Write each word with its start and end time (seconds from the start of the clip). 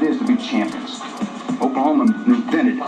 What 0.00 0.08
it 0.08 0.12
is 0.12 0.18
to 0.18 0.26
be 0.26 0.36
champions. 0.36 1.00
Oklahoma 1.60 2.04
invented 2.26 2.78
it. 2.78 2.84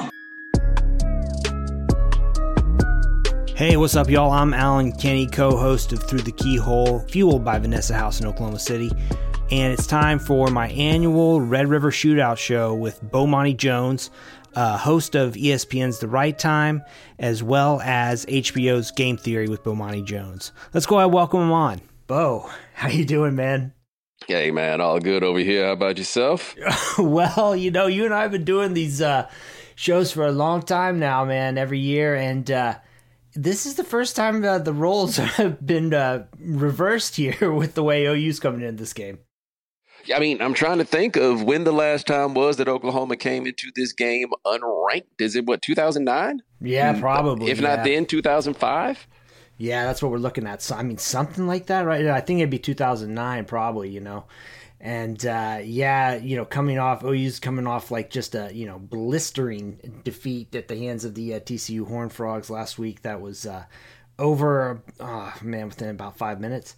Hey, 3.56 3.77
what's 3.77 3.94
up, 3.96 4.08
y'all? 4.08 4.30
I'm 4.30 4.55
Alan 4.55 4.92
Kenny, 4.92 5.27
co 5.27 5.56
host 5.56 5.92
of 5.92 6.02
Through 6.02 6.22
the 6.22 6.33
Keyhole, 6.33 7.00
fueled 7.00 7.44
by 7.44 7.58
Vanessa 7.58 7.94
House 7.94 8.20
in 8.20 8.27
Oklahoma 8.27 8.58
City. 8.58 8.90
And 9.50 9.72
it's 9.72 9.86
time 9.86 10.18
for 10.18 10.48
my 10.48 10.68
annual 10.68 11.42
Red 11.42 11.68
River 11.68 11.90
Shootout 11.90 12.38
show 12.38 12.74
with 12.74 13.02
Bomani 13.05 13.55
Jones, 13.55 14.10
uh, 14.55 14.78
host 14.78 15.14
of 15.14 15.34
ESPN's 15.34 15.98
The 15.98 16.08
Right 16.08 16.38
Time, 16.38 16.83
as 17.18 17.42
well 17.42 17.83
as 17.83 18.24
HBO's 18.27 18.90
Game 18.90 19.18
Theory 19.18 19.48
with 19.48 19.62
Bomani 19.62 20.02
Jones. 20.02 20.52
Let's 20.72 20.86
go 20.86 20.96
ahead 20.96 21.06
and 21.06 21.14
welcome 21.14 21.42
him 21.42 21.52
on. 21.52 21.83
Bo, 22.06 22.48
how 22.74 22.88
you 22.88 23.05
doing, 23.05 23.36
man? 23.36 23.74
Hey 24.27 24.51
man, 24.51 24.81
all 24.81 25.01
good 25.01 25.25
over 25.25 25.39
here. 25.39 25.67
How 25.67 25.73
about 25.73 25.98
yourself? 25.98 26.55
well, 26.98 27.56
you 27.56 27.70
know, 27.70 27.87
you 27.87 28.05
and 28.05 28.15
I 28.15 28.23
have 28.23 28.33
been 28.33 28.45
doing 28.45 28.75
these 28.75 29.01
uh, 29.01 29.29
shows 29.75 30.12
for 30.12 30.27
a 30.27 30.33
long 30.33 30.62
time 30.62 30.98
now, 30.98 31.25
man, 31.25 31.59
every 31.59 31.79
year. 31.79 32.14
And 32.14 32.51
uh, 32.51 32.79
this 33.34 33.67
is 33.67 33.75
the 33.75 33.84
first 33.84 34.14
time 34.17 34.45
uh, 34.45 34.59
the 34.59 34.73
roles 34.73 35.17
have 35.39 35.64
been 35.64 35.92
uh, 35.92 36.27
reversed 36.39 37.17
here 37.17 37.53
with 37.53 37.75
the 37.75 37.83
way 37.83 38.06
OU's 38.06 38.41
coming 38.41 38.62
into 38.62 38.83
this 38.83 38.92
game. 38.92 39.19
I 40.14 40.19
mean, 40.19 40.42
I'm 40.42 40.55
trying 40.55 40.79
to 40.79 40.84
think 40.84 41.17
of 41.17 41.45
when 41.45 41.62
the 41.62 41.73
last 41.73 42.09
time 42.09 42.34
was 42.34 42.57
that 42.57 42.69
Oklahoma 42.69 43.17
came 43.17 43.47
into 43.47 43.70
this 43.77 43.92
game 43.92 44.31
unranked. 44.45 45.20
Is 45.20 45.36
it 45.36 45.47
what 45.47 45.62
2009? 45.62 46.42
Yeah, 46.61 46.98
probably. 46.98 47.51
If 47.51 47.61
yeah. 47.61 47.77
not 47.77 47.84
then, 47.84 48.07
2005. 48.07 49.07
Yeah, 49.62 49.84
that's 49.84 50.02
what 50.02 50.10
we're 50.10 50.18
looking 50.18 50.48
at. 50.48 50.60
So, 50.60 50.74
I 50.74 50.82
mean, 50.82 50.98
something 50.98 51.46
like 51.46 51.66
that, 51.66 51.82
right? 51.82 52.05
I 52.08 52.20
think 52.20 52.41
it'd 52.41 52.50
be 52.50 52.58
2009, 52.58 53.44
probably, 53.44 53.91
you 53.91 54.00
know. 54.00 54.24
And 54.80 55.24
uh, 55.24 55.61
yeah, 55.62 56.17
you 56.17 56.34
know, 56.34 56.45
coming 56.45 56.80
off 56.80 57.05
OU's 57.05 57.39
coming 57.39 57.68
off 57.68 57.92
like 57.92 58.11
just 58.11 58.34
a 58.34 58.51
you 58.52 58.67
know 58.67 58.80
blistering 58.80 60.01
defeat 60.02 60.52
at 60.56 60.67
the 60.67 60.77
hands 60.77 61.05
of 61.05 61.14
the 61.14 61.34
uh, 61.34 61.39
TCU 61.39 61.86
Horn 61.86 62.08
Frogs 62.08 62.51
last 62.51 62.77
week. 62.77 63.02
That 63.02 63.20
was 63.20 63.46
uh, 63.46 63.67
over, 64.18 64.83
oh 64.98 65.33
man, 65.42 65.68
within 65.68 65.90
about 65.90 66.18
five 66.18 66.40
minutes. 66.40 66.74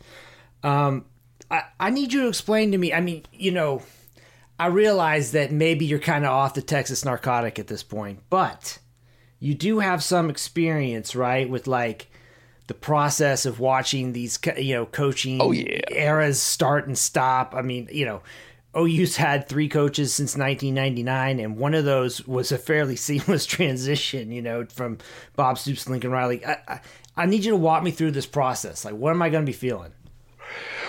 Um, 0.62 1.06
I, 1.50 1.62
I 1.80 1.88
need 1.88 2.12
you 2.12 2.20
to 2.24 2.28
explain 2.28 2.72
to 2.72 2.78
me. 2.78 2.92
I 2.92 3.00
mean, 3.00 3.22
you 3.32 3.52
know, 3.52 3.80
I 4.58 4.66
realize 4.66 5.32
that 5.32 5.52
maybe 5.52 5.86
you're 5.86 6.00
kind 6.00 6.26
of 6.26 6.32
off 6.32 6.52
the 6.52 6.60
Texas 6.60 7.02
narcotic 7.02 7.58
at 7.58 7.66
this 7.66 7.82
point, 7.82 8.20
but 8.28 8.78
you 9.40 9.54
do 9.54 9.78
have 9.78 10.02
some 10.02 10.28
experience, 10.28 11.16
right, 11.16 11.48
with 11.48 11.66
like 11.66 12.08
the 12.66 12.74
process 12.74 13.44
of 13.46 13.60
watching 13.60 14.12
these, 14.12 14.38
you 14.56 14.74
know, 14.74 14.86
coaching 14.86 15.38
Oh, 15.40 15.52
yeah. 15.52 15.80
eras 15.90 16.40
start 16.40 16.86
and 16.86 16.96
stop. 16.96 17.54
I 17.54 17.62
mean, 17.62 17.88
you 17.92 18.06
know, 18.06 18.22
OU's 18.76 19.16
had 19.16 19.48
three 19.48 19.68
coaches 19.68 20.12
since 20.14 20.36
1999, 20.36 21.38
and 21.40 21.56
one 21.56 21.74
of 21.74 21.84
those 21.84 22.26
was 22.26 22.50
a 22.52 22.58
fairly 22.58 22.96
seamless 23.06 23.46
transition, 23.46 24.32
you 24.32 24.42
know, 24.42 24.64
from 24.66 24.98
Bob 25.36 25.58
Stoops 25.58 25.84
to 25.84 25.90
Lincoln 25.90 26.10
Riley. 26.10 26.44
I, 26.44 26.56
I, 26.66 26.80
I 27.16 27.26
need 27.26 27.44
you 27.44 27.52
to 27.52 27.56
walk 27.56 27.82
me 27.82 27.90
through 27.90 28.10
this 28.12 28.26
process. 28.26 28.84
Like, 28.84 28.94
what 28.94 29.10
am 29.10 29.22
I 29.22 29.28
going 29.28 29.44
to 29.44 29.50
be 29.50 29.56
feeling? 29.56 29.92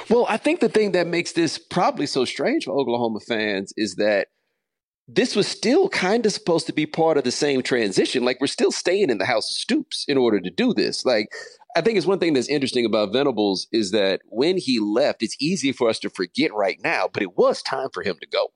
Well, 0.09 0.25
I 0.29 0.37
think 0.37 0.59
the 0.59 0.69
thing 0.69 0.91
that 0.93 1.07
makes 1.07 1.31
this 1.31 1.57
probably 1.57 2.05
so 2.05 2.25
strange 2.25 2.65
for 2.65 2.71
Oklahoma 2.71 3.19
fans 3.27 3.73
is 3.75 3.95
that 3.95 4.27
this 5.07 5.35
was 5.35 5.47
still 5.47 5.87
kind 5.89 6.25
of 6.25 6.31
supposed 6.31 6.65
to 6.67 6.73
be 6.73 6.85
part 6.85 7.17
of 7.17 7.23
the 7.23 7.31
same 7.31 7.61
transition. 7.61 8.25
Like 8.25 8.41
we're 8.41 8.47
still 8.47 8.71
staying 8.71 9.09
in 9.09 9.19
the 9.19 9.25
House 9.25 9.49
of 9.51 9.55
Stoops 9.55 10.05
in 10.07 10.17
order 10.17 10.39
to 10.39 10.49
do 10.49 10.73
this. 10.73 11.05
Like 11.05 11.29
I 11.75 11.81
think 11.81 11.97
it's 11.97 12.07
one 12.07 12.19
thing 12.19 12.33
that's 12.33 12.47
interesting 12.47 12.85
about 12.85 13.13
Venables 13.13 13.67
is 13.71 13.91
that 13.91 14.21
when 14.29 14.57
he 14.57 14.79
left, 14.79 15.21
it's 15.21 15.35
easy 15.39 15.71
for 15.71 15.89
us 15.89 15.99
to 15.99 16.09
forget 16.09 16.53
right 16.53 16.79
now, 16.83 17.09
but 17.11 17.21
it 17.21 17.37
was 17.37 17.61
time 17.61 17.89
for 17.93 18.01
him 18.01 18.17
to 18.21 18.27
go. 18.27 18.51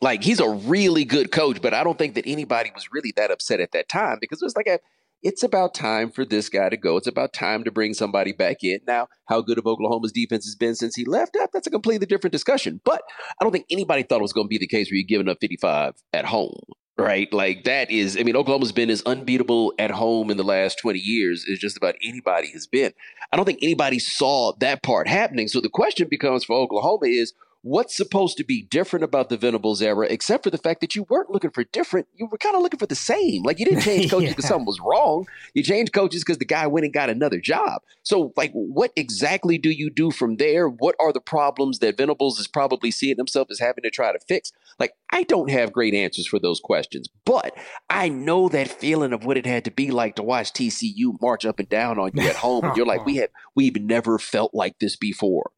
Like 0.00 0.22
he's 0.22 0.40
a 0.40 0.48
really 0.48 1.04
good 1.04 1.32
coach, 1.32 1.60
but 1.60 1.74
I 1.74 1.82
don't 1.82 1.98
think 1.98 2.14
that 2.14 2.26
anybody 2.26 2.70
was 2.74 2.92
really 2.92 3.12
that 3.16 3.30
upset 3.30 3.60
at 3.60 3.72
that 3.72 3.88
time 3.88 4.18
because 4.20 4.40
it 4.40 4.44
was 4.44 4.56
like 4.56 4.66
a 4.66 4.78
it's 5.22 5.42
about 5.42 5.74
time 5.74 6.10
for 6.10 6.24
this 6.24 6.48
guy 6.48 6.68
to 6.68 6.76
go. 6.76 6.96
It's 6.96 7.06
about 7.06 7.32
time 7.32 7.64
to 7.64 7.70
bring 7.70 7.94
somebody 7.94 8.32
back 8.32 8.58
in. 8.62 8.80
Now, 8.86 9.08
how 9.26 9.40
good 9.40 9.58
of 9.58 9.66
Oklahoma's 9.66 10.12
defense 10.12 10.44
has 10.44 10.56
been 10.56 10.74
since 10.74 10.96
he 10.96 11.04
left, 11.04 11.34
that, 11.34 11.50
that's 11.52 11.66
a 11.66 11.70
completely 11.70 12.06
different 12.06 12.32
discussion. 12.32 12.80
But 12.84 13.02
I 13.40 13.44
don't 13.44 13.52
think 13.52 13.66
anybody 13.70 14.02
thought 14.02 14.18
it 14.18 14.22
was 14.22 14.32
going 14.32 14.46
to 14.46 14.48
be 14.48 14.58
the 14.58 14.66
case 14.66 14.90
where 14.90 14.96
you're 14.96 15.06
giving 15.06 15.28
up 15.28 15.38
55 15.40 15.94
at 16.12 16.24
home, 16.24 16.58
right? 16.98 17.32
Like 17.32 17.64
that 17.64 17.90
is, 17.90 18.16
I 18.18 18.24
mean, 18.24 18.36
Oklahoma's 18.36 18.72
been 18.72 18.90
as 18.90 19.02
unbeatable 19.02 19.74
at 19.78 19.92
home 19.92 20.30
in 20.30 20.36
the 20.36 20.44
last 20.44 20.78
20 20.80 20.98
years 20.98 21.46
as 21.50 21.58
just 21.58 21.76
about 21.76 21.94
anybody 22.04 22.50
has 22.52 22.66
been. 22.66 22.92
I 23.30 23.36
don't 23.36 23.46
think 23.46 23.60
anybody 23.62 24.00
saw 24.00 24.52
that 24.58 24.82
part 24.82 25.08
happening. 25.08 25.46
So 25.48 25.60
the 25.60 25.68
question 25.68 26.08
becomes 26.10 26.44
for 26.44 26.56
Oklahoma 26.56 27.06
is, 27.06 27.32
what's 27.62 27.96
supposed 27.96 28.36
to 28.36 28.44
be 28.44 28.62
different 28.62 29.04
about 29.04 29.28
the 29.28 29.36
Venables 29.36 29.80
era, 29.80 30.06
except 30.10 30.42
for 30.44 30.50
the 30.50 30.58
fact 30.58 30.80
that 30.80 30.94
you 30.96 31.04
weren't 31.08 31.30
looking 31.30 31.50
for 31.52 31.62
different. 31.64 32.08
You 32.14 32.26
were 32.26 32.38
kind 32.38 32.56
of 32.56 32.62
looking 32.62 32.78
for 32.78 32.86
the 32.86 32.94
same. 32.96 33.42
Like 33.44 33.58
you 33.58 33.64
didn't 33.64 33.82
change 33.82 34.10
coaches 34.10 34.30
because 34.30 34.44
Yeah. 34.44 34.48
something 34.48 34.66
was 34.66 34.80
wrong. 34.80 35.26
You 35.54 35.62
changed 35.62 35.92
coaches 35.92 36.22
because 36.24 36.38
the 36.38 36.44
guy 36.44 36.66
went 36.66 36.84
and 36.84 36.92
got 36.92 37.08
another 37.08 37.40
job. 37.40 37.82
So, 38.02 38.32
like, 38.36 38.50
what 38.52 38.92
exactly 38.96 39.58
do 39.58 39.70
you 39.70 39.90
do 39.90 40.10
from 40.10 40.36
there? 40.36 40.68
What 40.68 40.96
are 41.00 41.12
the 41.12 41.20
problems 41.20 41.78
that 41.78 41.96
Venables 41.96 42.40
is 42.40 42.48
probably 42.48 42.90
seeing 42.90 43.16
himself 43.16 43.48
as 43.50 43.60
having 43.60 43.82
to 43.84 43.90
try 43.90 44.12
to 44.12 44.18
fix? 44.26 44.50
Like, 44.78 44.94
I 45.12 45.22
don't 45.22 45.50
have 45.50 45.72
great 45.72 45.94
answers 45.94 46.26
for 46.26 46.38
those 46.40 46.58
questions, 46.58 47.08
but 47.24 47.54
I 47.88 48.08
know 48.08 48.48
that 48.48 48.68
feeling 48.68 49.12
of 49.12 49.24
what 49.24 49.36
it 49.36 49.46
had 49.46 49.64
to 49.66 49.70
be 49.70 49.90
like 49.90 50.16
to 50.16 50.22
watch 50.22 50.52
TCU 50.52 51.20
march 51.20 51.44
up 51.44 51.58
and 51.60 51.68
down 51.68 51.98
on 51.98 52.10
you 52.14 52.22
at 52.28 52.36
home, 52.36 52.64
and 52.64 52.76
you're 52.76 52.86
like, 52.86 53.04
we 53.06 53.16
have 53.16 53.28
we've 53.54 53.80
never 53.80 54.18
felt 54.18 54.52
like 54.52 54.78
this 54.80 54.96
before. 54.96 55.50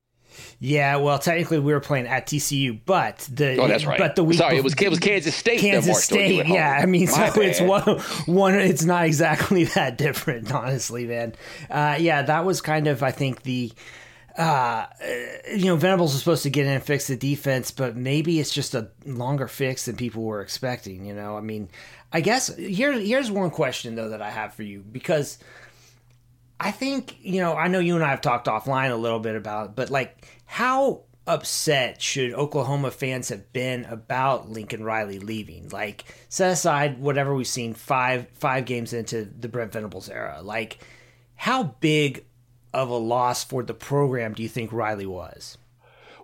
Yeah, 0.58 0.96
well, 0.96 1.18
technically 1.18 1.58
we 1.58 1.72
were 1.72 1.80
playing 1.80 2.06
at 2.06 2.26
TCU, 2.26 2.78
but 2.84 3.18
the 3.32 3.58
Oh, 3.60 3.68
that's 3.68 3.84
right. 3.84 3.98
But 3.98 4.16
the 4.16 4.24
week 4.24 4.38
Sorry, 4.38 4.56
it 4.56 4.64
was 4.64 4.74
it 4.74 4.88
was 4.88 4.98
Kansas 4.98 5.34
State. 5.34 5.60
Kansas 5.60 5.92
marched 5.92 6.12
on 6.12 6.18
you 6.18 6.42
State. 6.42 6.46
Yeah, 6.48 6.78
I 6.80 6.86
mean, 6.86 7.06
My 7.06 7.30
so 7.30 7.40
it's 7.40 7.60
one, 7.60 7.82
one. 8.26 8.54
It's 8.54 8.84
not 8.84 9.04
exactly 9.04 9.64
that 9.74 9.98
different, 9.98 10.52
honestly, 10.52 11.06
man. 11.06 11.34
Uh, 11.70 11.96
yeah, 11.98 12.22
that 12.22 12.44
was 12.44 12.60
kind 12.60 12.86
of, 12.86 13.02
I 13.02 13.10
think, 13.10 13.42
the. 13.42 13.72
Uh, 14.36 14.86
you 15.54 15.66
know, 15.66 15.76
Venables 15.76 16.12
was 16.12 16.18
supposed 16.18 16.42
to 16.42 16.50
get 16.50 16.66
in 16.66 16.72
and 16.72 16.82
fix 16.82 17.06
the 17.06 17.14
defense, 17.16 17.70
but 17.70 17.94
maybe 17.94 18.40
it's 18.40 18.52
just 18.52 18.74
a 18.74 18.88
longer 19.06 19.46
fix 19.46 19.84
than 19.84 19.94
people 19.94 20.24
were 20.24 20.40
expecting. 20.40 21.04
You 21.06 21.14
know, 21.14 21.36
I 21.36 21.40
mean, 21.40 21.68
I 22.12 22.20
guess 22.20 22.52
here 22.56 22.92
here's 22.92 23.30
one 23.30 23.50
question 23.50 23.94
though 23.94 24.08
that 24.08 24.20
I 24.22 24.30
have 24.30 24.52
for 24.54 24.64
you 24.64 24.80
because 24.80 25.38
I 26.60 26.70
think, 26.70 27.16
you 27.20 27.40
know, 27.40 27.54
I 27.54 27.68
know 27.68 27.78
you 27.78 27.94
and 27.94 28.04
I 28.04 28.10
have 28.10 28.20
talked 28.20 28.46
offline 28.46 28.90
a 28.90 28.96
little 28.96 29.18
bit 29.18 29.36
about 29.36 29.70
it, 29.70 29.76
but 29.76 29.90
like 29.90 30.26
how 30.46 31.02
upset 31.26 32.00
should 32.00 32.32
Oklahoma 32.32 32.90
fans 32.90 33.30
have 33.30 33.52
been 33.52 33.84
about 33.86 34.50
Lincoln 34.50 34.84
Riley 34.84 35.18
leaving? 35.18 35.68
Like 35.70 36.04
set 36.28 36.50
aside 36.50 37.00
whatever 37.00 37.34
we've 37.34 37.46
seen 37.46 37.74
five 37.74 38.28
five 38.34 38.64
games 38.66 38.92
into 38.92 39.24
the 39.24 39.48
Brent 39.48 39.72
Venables 39.72 40.08
era. 40.08 40.40
Like 40.42 40.78
how 41.36 41.74
big 41.80 42.24
of 42.72 42.88
a 42.88 42.96
loss 42.96 43.44
for 43.44 43.62
the 43.62 43.74
program 43.74 44.34
do 44.34 44.42
you 44.42 44.48
think 44.48 44.72
Riley 44.72 45.06
was? 45.06 45.58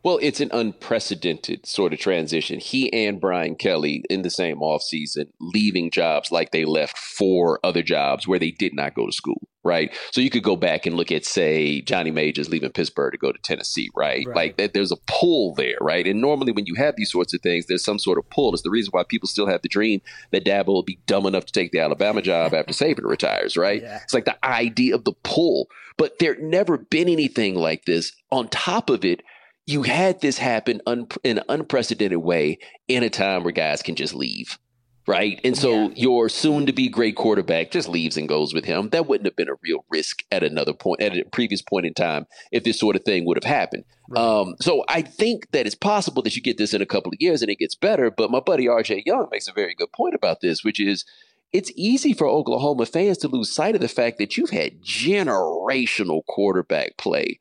Well, 0.03 0.19
it's 0.23 0.41
an 0.41 0.51
unprecedented 0.53 1.67
sort 1.67 1.93
of 1.93 1.99
transition. 1.99 2.59
He 2.59 2.91
and 2.93 3.21
Brian 3.21 3.55
Kelly 3.55 4.03
in 4.09 4.23
the 4.23 4.31
same 4.31 4.61
offseason, 4.61 5.31
leaving 5.41 5.91
jobs 5.91 6.33
like 6.33 6.53
they 6.53 6.65
left 6.65 6.97
four 6.97 7.61
other 7.63 7.83
jobs 7.83 8.27
where 8.27 8.39
they 8.39 8.51
did 8.51 8.73
not 8.73 8.95
go 8.95 9.05
to 9.05 9.13
school, 9.13 9.47
right? 9.63 9.95
So 10.11 10.23
you 10.23 10.31
could 10.31 10.43
go 10.43 10.57
back 10.57 10.87
and 10.87 10.97
look 10.97 11.13
at, 11.13 11.27
say, 11.27 11.83
Johnny 11.83 12.11
Majors 12.11 12.49
leaving 12.49 12.73
Pittsburgh 12.73 13.13
to 13.13 13.19
go 13.19 13.31
to 13.31 13.39
Tennessee, 13.43 13.91
right? 13.95 14.27
Right. 14.27 14.57
Like 14.59 14.73
there's 14.73 14.93
a 14.93 14.97
pull 15.07 15.55
there, 15.55 15.77
right? 15.83 16.07
And 16.07 16.23
normally 16.23 16.53
when 16.53 16.67
you 16.67 16.77
have 16.77 16.97
these 16.97 17.13
sorts 17.13 17.35
of 17.35 17.43
things, 17.43 17.67
there's 17.67 17.85
some 17.85 17.99
sort 17.99 18.17
of 18.19 18.29
pull. 18.31 18.55
It's 18.55 18.63
the 18.63 18.71
reason 18.71 18.93
why 18.93 19.05
people 19.07 19.29
still 19.29 19.49
have 19.49 19.61
the 19.61 19.69
dream 19.69 20.01
that 20.31 20.47
Dabo 20.47 20.69
will 20.69 20.83
be 20.83 20.99
dumb 21.07 21.27
enough 21.27 21.45
to 21.45 21.53
take 21.53 21.73
the 21.73 21.81
Alabama 21.81 22.23
job 22.23 22.55
after 22.55 22.73
Saban 22.73 23.05
retires, 23.05 23.57
right? 23.57 23.83
Yeah. 23.91 24.01
It's 24.03 24.13
like 24.13 24.25
the 24.25 24.45
idea 24.45 24.95
of 24.95 25.05
the 25.05 25.15
pull. 25.23 25.69
But 25.97 26.19
there 26.19 26.37
never 26.39 26.77
been 26.77 27.09
anything 27.09 27.55
like 27.55 27.85
this. 27.87 28.13
On 28.31 28.49
top 28.49 28.91
of 28.91 29.05
it, 29.05 29.23
you 29.71 29.83
had 29.83 30.21
this 30.21 30.39
happen 30.39 30.81
un- 30.87 31.07
in 31.23 31.39
an 31.39 31.45
unprecedented 31.49 32.19
way 32.19 32.59
in 32.89 33.03
a 33.03 33.11
time 33.11 33.45
where 33.45 33.53
guys 33.53 33.83
can 33.83 33.95
just 33.95 34.15
leave, 34.15 34.59
right? 35.07 35.41
And 35.45 35.57
so 35.57 35.73
Yeah. 35.89 35.91
your 35.95 36.29
soon 36.29 36.67
to 36.67 36.73
be 36.73 36.89
great 36.89 37.15
quarterback 37.17 37.71
just 37.71 37.89
leaves 37.89 38.17
and 38.17 38.29
goes 38.29 38.53
with 38.53 38.65
him. 38.65 38.89
That 38.91 39.07
wouldn't 39.07 39.27
have 39.27 39.37
been 39.37 39.49
a 39.49 39.59
real 39.63 39.85
risk 39.91 40.25
at 40.33 40.43
another 40.43 40.73
point, 40.73 41.01
at 41.03 41.17
a 41.17 41.25
previous 41.31 41.63
point 41.63 41.87
in 41.87 41.95
time, 41.95 42.27
if 42.51 42.65
this 42.65 42.79
sort 42.81 42.97
of 42.97 43.05
thing 43.05 43.25
would 43.27 43.37
have 43.37 43.45
happened. 43.51 43.85
Um, 44.17 44.57
so 44.61 44.85
I 44.89 45.03
think 45.03 45.51
that 45.53 45.67
it's 45.67 45.77
possible 45.77 46.23
that 46.23 46.35
you 46.35 46.43
get 46.43 46.59
this 46.59 46.75
in 46.75 46.83
a 46.83 46.87
couple 46.87 47.13
of 47.13 47.21
years 47.21 47.41
and 47.43 47.51
it 47.51 47.59
gets 47.61 47.77
better. 47.77 48.11
But 48.11 48.31
my 48.33 48.41
buddy 48.41 48.67
RJ 48.67 49.03
Young 49.07 49.29
makes 49.31 49.47
a 49.47 49.53
very 49.53 49.75
good 49.75 49.93
point 49.93 50.15
about 50.15 50.41
this, 50.41 50.65
which 50.65 50.81
is 50.81 51.05
it's 51.53 51.71
easy 51.77 52.13
for 52.13 52.27
Oklahoma 52.27 52.87
fans 52.87 53.19
to 53.19 53.29
lose 53.29 53.53
sight 53.53 53.75
of 53.75 53.81
the 53.81 53.89
fact 53.89 54.19
that 54.19 54.37
you've 54.37 54.51
had 54.51 54.83
generational 54.83 56.25
quarterback 56.27 56.97
play 56.97 57.39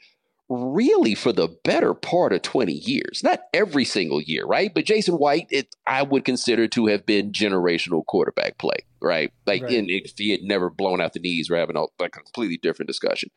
really 0.49 1.13
for 1.13 1.31
the 1.31 1.47
better 1.63 1.93
part 1.93 2.33
of 2.33 2.41
20 2.41 2.73
years. 2.73 3.21
Not 3.23 3.41
every 3.53 3.85
single 3.85 4.19
year, 4.21 4.45
right? 4.45 4.73
But 4.73 4.85
Jason 4.85 5.15
White, 5.15 5.47
it 5.51 5.75
I 5.85 6.01
would 6.01 6.25
consider 6.25 6.67
to 6.69 6.87
have 6.87 7.05
been 7.05 7.31
generational 7.31 8.05
quarterback 8.05 8.57
play, 8.57 8.77
right? 9.01 9.31
Like 9.45 9.61
Right. 9.61 9.71
in, 9.71 9.85
if 9.89 10.13
he 10.17 10.31
had 10.31 10.41
never 10.41 10.69
blown 10.69 11.01
out 11.01 11.13
the 11.13 11.19
knees, 11.19 11.49
we're 11.49 11.57
having 11.57 11.77
a, 11.77 11.85
a 12.03 12.09
completely 12.09 12.57
different 12.57 12.87
discussion. 12.87 13.29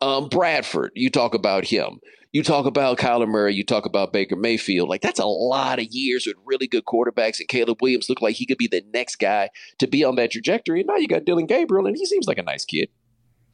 Um, 0.00 0.28
Bradford, 0.28 0.92
you 0.94 1.10
talk 1.10 1.34
about 1.34 1.64
him. 1.64 2.00
You 2.30 2.42
talk 2.42 2.66
about 2.66 2.98
Kyler 2.98 3.26
Murray, 3.26 3.54
you 3.54 3.64
talk 3.64 3.86
about 3.86 4.12
Baker 4.12 4.36
Mayfield. 4.36 4.90
Like 4.90 5.00
that's 5.00 5.18
a 5.18 5.24
lot 5.24 5.78
of 5.78 5.86
years 5.86 6.26
with 6.26 6.36
really 6.44 6.66
good 6.66 6.84
quarterbacks, 6.84 7.40
and 7.40 7.48
Caleb 7.48 7.78
Williams 7.80 8.10
looked 8.10 8.20
like 8.20 8.36
he 8.36 8.44
could 8.44 8.58
be 8.58 8.66
the 8.66 8.84
next 8.92 9.16
guy 9.16 9.48
to 9.78 9.86
be 9.86 10.04
on 10.04 10.16
that 10.16 10.32
trajectory. 10.32 10.80
And 10.80 10.88
now 10.88 10.96
you 10.96 11.08
got 11.08 11.24
Dillon 11.24 11.46
Gabriel, 11.46 11.86
and 11.86 11.96
he 11.96 12.04
seems 12.04 12.26
like 12.28 12.36
a 12.36 12.42
nice 12.42 12.66
kid. 12.66 12.90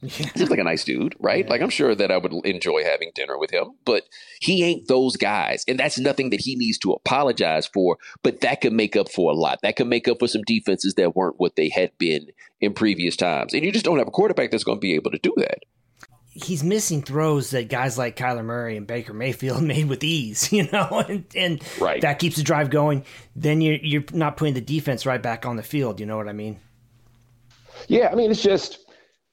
Seems 0.09 0.49
like 0.49 0.59
a 0.59 0.63
nice 0.63 0.83
dude, 0.83 1.15
right? 1.19 1.43
Yeah. 1.45 1.49
Like 1.49 1.61
I'm 1.61 1.69
sure 1.69 1.95
that 1.95 2.11
I 2.11 2.17
would 2.17 2.33
enjoy 2.45 2.83
having 2.83 3.11
dinner 3.15 3.37
with 3.37 3.51
him, 3.51 3.71
but 3.85 4.03
he 4.39 4.63
ain't 4.63 4.87
those 4.87 5.15
guys. 5.17 5.63
And 5.67 5.79
that's 5.79 5.97
nothing 5.99 6.29
that 6.31 6.41
he 6.41 6.55
needs 6.55 6.77
to 6.79 6.91
apologize 6.93 7.67
for, 7.67 7.97
but 8.23 8.41
that 8.41 8.61
could 8.61 8.73
make 8.73 8.95
up 8.95 9.09
for 9.09 9.31
a 9.31 9.35
lot. 9.35 9.59
That 9.63 9.75
could 9.75 9.87
make 9.87 10.07
up 10.07 10.19
for 10.19 10.27
some 10.27 10.41
defenses 10.45 10.93
that 10.95 11.15
weren't 11.15 11.39
what 11.39 11.55
they 11.55 11.69
had 11.69 11.97
been 11.97 12.27
in 12.61 12.73
previous 12.73 13.15
times. 13.15 13.53
And 13.53 13.63
you 13.63 13.71
just 13.71 13.85
don't 13.85 13.97
have 13.99 14.07
a 14.07 14.11
quarterback 14.11 14.51
that's 14.51 14.63
going 14.63 14.77
to 14.77 14.81
be 14.81 14.93
able 14.95 15.11
to 15.11 15.19
do 15.19 15.33
that. 15.37 15.59
he's 16.31 16.63
missing 16.63 17.01
throws 17.01 17.51
that 17.51 17.69
guys 17.69 17.97
like 17.97 18.17
Kyler 18.17 18.43
Murray 18.43 18.75
and 18.75 18.85
Baker 18.85 19.13
Mayfield 19.13 19.63
made 19.73 19.87
with 19.87 20.03
ease, 20.03 20.51
you 20.51 20.67
know, 20.71 21.03
and, 21.09 21.25
and 21.35 21.63
Right. 21.79 22.01
that 22.01 22.19
keeps 22.19 22.35
the 22.35 22.43
drive 22.43 22.69
going. 22.69 23.05
Then 23.35 23.61
you're 23.61 23.77
you're 23.81 24.03
not 24.13 24.35
putting 24.37 24.53
the 24.53 24.61
defense 24.61 25.05
right 25.05 25.21
back 25.21 25.45
on 25.45 25.55
the 25.55 25.63
field. 25.63 25.99
You 25.99 26.05
know 26.05 26.17
what 26.17 26.27
I 26.27 26.33
mean? 26.33 26.59
Yeah, 27.87 28.09
I 28.11 28.15
mean, 28.15 28.31
it's 28.31 28.41
just 28.41 28.79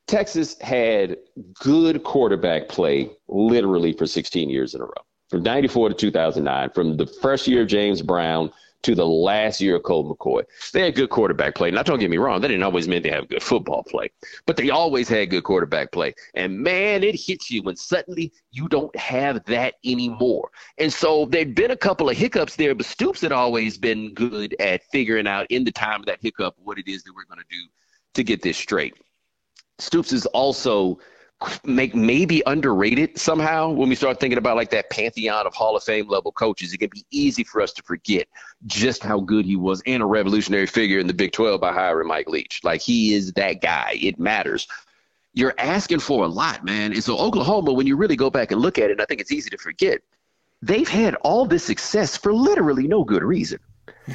Texas 0.06 0.58
had 0.60 1.16
good 1.54 2.02
quarterback 2.04 2.68
play 2.68 3.10
literally 3.28 3.92
for 3.92 4.06
16 4.06 4.50
years 4.50 4.74
in 4.74 4.80
a 4.80 4.84
row, 4.84 4.92
from 5.30 5.42
94 5.42 5.90
to 5.90 5.94
2009, 5.94 6.70
from 6.70 6.96
the 6.96 7.06
first 7.06 7.46
year 7.46 7.62
of 7.62 7.68
James 7.68 8.02
Brown 8.02 8.52
to 8.82 8.94
the 8.94 9.06
last 9.06 9.60
year 9.60 9.76
of 9.76 9.82
Colt 9.84 10.06
McCoy. 10.06 10.42
They 10.72 10.82
had 10.82 10.94
good 10.94 11.10
quarterback 11.10 11.54
play. 11.54 11.70
Now, 11.70 11.82
don't 11.82 12.00
get 12.00 12.10
me 12.10 12.18
wrong, 12.18 12.40
that 12.40 12.48
didn't 12.48 12.64
always 12.64 12.88
mean 12.88 13.02
they 13.02 13.10
have 13.10 13.28
good 13.28 13.42
football 13.42 13.84
play, 13.84 14.10
but 14.46 14.56
they 14.56 14.70
always 14.70 15.08
had 15.08 15.30
good 15.30 15.44
quarterback 15.44 15.92
play. 15.92 16.14
And 16.34 16.58
man, 16.58 17.04
it 17.04 17.14
hits 17.14 17.50
you 17.50 17.62
when 17.62 17.76
suddenly 17.76 18.32
you 18.50 18.68
don't 18.68 18.94
have 18.96 19.44
that 19.44 19.74
anymore. 19.84 20.50
And 20.78 20.92
so 20.92 21.26
there'd 21.26 21.54
been 21.54 21.70
a 21.70 21.76
couple 21.76 22.10
of 22.10 22.16
hiccups 22.16 22.56
there, 22.56 22.74
but 22.74 22.86
Stoops 22.86 23.20
had 23.20 23.32
always 23.32 23.78
been 23.78 24.12
good 24.14 24.56
at 24.58 24.82
figuring 24.90 25.26
out 25.26 25.46
in 25.50 25.64
the 25.64 25.72
time 25.72 26.00
of 26.00 26.06
that 26.06 26.20
hiccup 26.20 26.54
what 26.58 26.78
it 26.78 26.88
is 26.88 27.02
that 27.04 27.12
we're 27.14 27.24
going 27.24 27.38
to 27.38 27.56
do 27.56 27.68
to 28.14 28.24
get 28.24 28.42
this 28.42 28.58
straight. 28.58 28.94
Stoops 29.82 30.12
is 30.12 30.26
also 30.26 30.98
make 31.64 31.94
maybe 31.94 32.42
underrated 32.46 33.18
somehow 33.18 33.70
when 33.70 33.88
we 33.88 33.94
start 33.94 34.20
thinking 34.20 34.38
about 34.38 34.56
like 34.56 34.70
that 34.70 34.90
pantheon 34.90 35.46
of 35.46 35.54
Hall 35.54 35.76
of 35.76 35.82
Fame 35.82 36.08
level 36.08 36.32
coaches. 36.32 36.72
It 36.72 36.78
can 36.78 36.90
be 36.90 37.04
easy 37.10 37.42
for 37.42 37.60
us 37.60 37.72
to 37.74 37.82
forget 37.82 38.28
just 38.66 39.02
how 39.02 39.20
good 39.20 39.44
he 39.44 39.56
was 39.56 39.82
and 39.86 40.02
a 40.02 40.06
revolutionary 40.06 40.66
figure 40.66 40.98
in 40.98 41.06
the 41.06 41.14
Big 41.14 41.32
12 41.32 41.60
by 41.60 41.72
hiring 41.72 42.08
Mike 42.08 42.28
Leach. 42.28 42.60
Like 42.62 42.80
he 42.80 43.14
is 43.14 43.32
that 43.32 43.60
guy. 43.60 43.98
It 44.00 44.18
matters. 44.18 44.68
You're 45.34 45.54
asking 45.58 46.00
for 46.00 46.24
a 46.24 46.28
lot, 46.28 46.64
man. 46.64 46.92
And 46.92 47.02
so 47.02 47.18
Oklahoma, 47.18 47.72
when 47.72 47.86
you 47.86 47.96
really 47.96 48.16
go 48.16 48.30
back 48.30 48.52
and 48.52 48.60
look 48.60 48.78
at 48.78 48.90
it, 48.90 49.00
I 49.00 49.04
think 49.06 49.20
it's 49.20 49.32
easy 49.32 49.50
to 49.50 49.58
forget, 49.58 50.00
they've 50.60 50.88
had 50.88 51.14
all 51.16 51.46
this 51.46 51.64
success 51.64 52.16
for 52.16 52.32
literally 52.32 52.86
no 52.86 53.02
good 53.02 53.24
reason. 53.24 53.58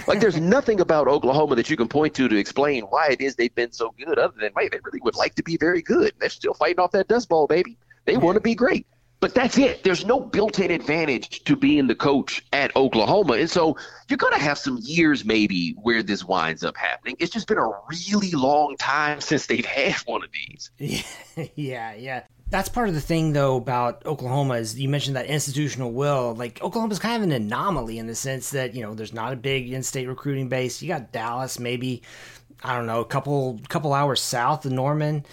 Like 0.08 0.20
there's 0.20 0.40
nothing 0.40 0.80
about 0.80 1.08
Oklahoma 1.08 1.56
that 1.56 1.70
you 1.70 1.78
can 1.78 1.88
point 1.88 2.14
to 2.16 2.28
to 2.28 2.36
explain 2.36 2.84
why 2.86 3.10
it 3.10 3.22
is 3.22 3.36
they've 3.36 3.54
been 3.54 3.72
so 3.72 3.94
good, 3.98 4.20
other 4.20 4.36
than 4.40 4.52
wait, 4.56 4.72
they 4.72 4.80
really 4.84 5.00
would 5.02 5.16
like 5.16 5.36
to 5.36 5.44
be 5.44 5.58
very 5.58 5.82
good. 5.82 6.14
They're 6.20 6.30
still 6.30 6.54
fighting 6.54 6.80
off 6.80 6.92
that 6.92 7.08
dust 7.08 7.30
bowl, 7.30 7.48
baby. 7.48 7.78
They 8.06 8.18
want 8.18 8.36
to 8.36 8.42
be 8.42 8.56
great. 8.56 8.86
But 9.20 9.34
that's 9.34 9.58
it. 9.58 9.84
There's 9.84 10.06
no 10.06 10.20
built-in 10.20 10.70
advantage 10.70 11.44
to 11.46 11.56
being 11.56 11.88
the 11.88 11.96
coach 11.96 12.46
at 12.54 12.76
Oklahoma. 12.76 13.34
And 13.34 13.50
so 13.50 13.76
you're 14.10 14.18
gonna 14.18 14.38
have 14.38 14.60
some 14.60 14.78
years 14.82 15.26
maybe 15.26 15.72
where 15.82 16.04
this 16.04 16.24
winds 16.24 16.64
up 16.64 16.78
happening. 16.78 17.16
It's 17.18 17.32
just 17.32 17.48
been 17.48 17.58
a 17.58 17.72
really 17.90 18.32
long 18.32 18.78
time 18.78 19.20
since 19.22 19.48
they've 19.48 19.66
had 19.66 19.96
one 20.06 20.24
of 20.24 20.30
these. 20.32 21.06
yeah, 21.56 21.96
yeah. 21.96 22.24
That's 22.50 22.70
part 22.70 22.88
of 22.88 22.96
the 22.96 23.02
thing, 23.02 23.34
though, 23.34 23.58
about 23.58 24.06
Oklahoma 24.06 24.56
is 24.56 24.80
you 24.80 24.88
mentioned 24.88 25.16
that 25.18 25.26
institutional 25.26 25.92
will. 25.92 26.34
Like 26.34 26.62
Oklahoma's 26.64 27.00
kind 27.00 27.18
of 27.18 27.24
an 27.24 27.32
anomaly 27.32 27.98
in 27.98 28.08
the 28.08 28.16
sense 28.16 28.52
that 28.52 28.74
you 28.74 28.82
know 28.82 28.94
there's 28.94 29.14
not 29.14 29.34
a 29.34 29.36
big 29.36 29.72
in-state 29.72 30.08
recruiting 30.08 30.48
base. 30.48 30.82
You 30.82 30.88
got 30.88 31.12
Dallas, 31.12 31.60
maybe 31.60 32.04
I 32.64 32.76
don't 32.76 32.86
know, 32.88 33.02
a 33.02 33.06
couple 33.06 33.60
couple 33.68 33.94
hours 33.94 34.22
south 34.22 34.66
of 34.66 34.72
Norman. 34.72 35.26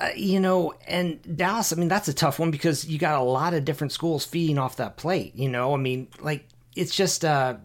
Uh, 0.00 0.10
you 0.14 0.38
know, 0.38 0.74
and 0.86 1.18
Dallas. 1.36 1.72
I 1.72 1.76
mean, 1.76 1.88
that's 1.88 2.06
a 2.06 2.14
tough 2.14 2.38
one 2.38 2.50
because 2.50 2.84
you 2.84 2.98
got 2.98 3.18
a 3.18 3.24
lot 3.24 3.54
of 3.54 3.64
different 3.64 3.92
schools 3.92 4.24
feeding 4.24 4.58
off 4.58 4.76
that 4.76 4.96
plate. 4.96 5.34
You 5.34 5.48
know, 5.48 5.74
I 5.74 5.76
mean, 5.78 6.08
like 6.20 6.46
it's 6.76 6.94
just. 6.94 7.24
uh 7.24 7.56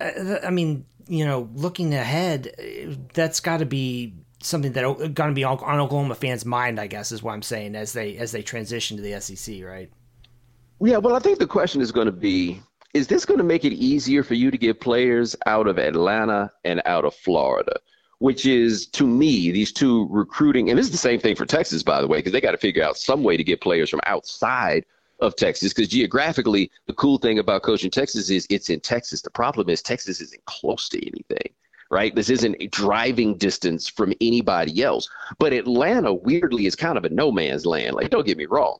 uh, 0.00 0.38
I 0.42 0.50
mean, 0.50 0.86
you 1.08 1.24
know, 1.24 1.48
looking 1.54 1.94
ahead, 1.94 3.06
that's 3.14 3.40
got 3.40 3.58
to 3.58 3.66
be 3.66 4.14
something 4.44 4.72
that 4.72 4.82
going 5.14 5.30
to 5.30 5.34
be 5.34 5.44
on 5.44 5.80
Oklahoma 5.80 6.14
fans' 6.14 6.44
mind. 6.44 6.80
I 6.80 6.86
guess 6.86 7.12
is 7.12 7.22
what 7.22 7.32
I'm 7.32 7.42
saying 7.42 7.74
as 7.74 7.92
they 7.92 8.16
as 8.16 8.32
they 8.32 8.42
transition 8.42 8.96
to 8.96 9.02
the 9.02 9.20
SEC, 9.20 9.62
right? 9.64 9.90
Yeah, 10.80 10.98
well, 10.98 11.14
I 11.14 11.18
think 11.18 11.38
the 11.38 11.46
question 11.46 11.80
is 11.80 11.92
going 11.92 12.06
to 12.06 12.12
be 12.12 12.60
is 12.94 13.08
this 13.08 13.24
going 13.24 13.38
to 13.38 13.44
make 13.44 13.64
it 13.64 13.72
easier 13.72 14.22
for 14.22 14.34
you 14.34 14.50
to 14.50 14.58
get 14.58 14.80
players 14.80 15.34
out 15.46 15.66
of 15.66 15.78
Atlanta 15.78 16.50
and 16.64 16.80
out 16.86 17.04
of 17.04 17.14
Florida? 17.14 17.74
Which 18.20 18.46
is, 18.46 18.86
to 18.88 19.06
me, 19.06 19.50
these 19.50 19.72
two 19.72 20.06
recruiting, 20.08 20.70
and 20.70 20.78
this 20.78 20.86
is 20.86 20.92
the 20.92 20.98
same 20.98 21.18
thing 21.18 21.34
for 21.34 21.44
Texas, 21.44 21.82
by 21.82 22.00
the 22.00 22.06
way, 22.06 22.18
because 22.18 22.32
they 22.32 22.40
got 22.40 22.52
to 22.52 22.58
figure 22.58 22.84
out 22.84 22.96
some 22.96 23.24
way 23.24 23.36
to 23.36 23.42
get 23.42 23.60
players 23.60 23.90
from 23.90 24.00
outside 24.06 24.86
of 25.18 25.34
Texas. 25.34 25.74
Because 25.74 25.88
geographically, 25.88 26.70
the 26.86 26.94
cool 26.94 27.18
thing 27.18 27.40
about 27.40 27.64
coaching 27.64 27.90
Texas 27.90 28.30
is 28.30 28.46
it's 28.48 28.70
in 28.70 28.78
Texas. 28.78 29.20
The 29.20 29.30
problem 29.30 29.68
is 29.68 29.82
Texas 29.82 30.20
isn't 30.20 30.44
close 30.46 30.88
to 30.90 31.04
anything 31.04 31.52
right? 31.90 32.14
This 32.14 32.30
isn't 32.30 32.56
a 32.60 32.66
driving 32.68 33.36
distance 33.36 33.88
from 33.88 34.12
anybody 34.20 34.82
else. 34.82 35.08
But 35.38 35.52
Atlanta, 35.52 36.12
weirdly, 36.12 36.66
is 36.66 36.76
kind 36.76 36.98
of 36.98 37.04
a 37.04 37.08
no 37.08 37.30
man's 37.30 37.66
land. 37.66 37.94
Like, 37.94 38.10
don't 38.10 38.26
get 38.26 38.38
me 38.38 38.46
wrong. 38.46 38.78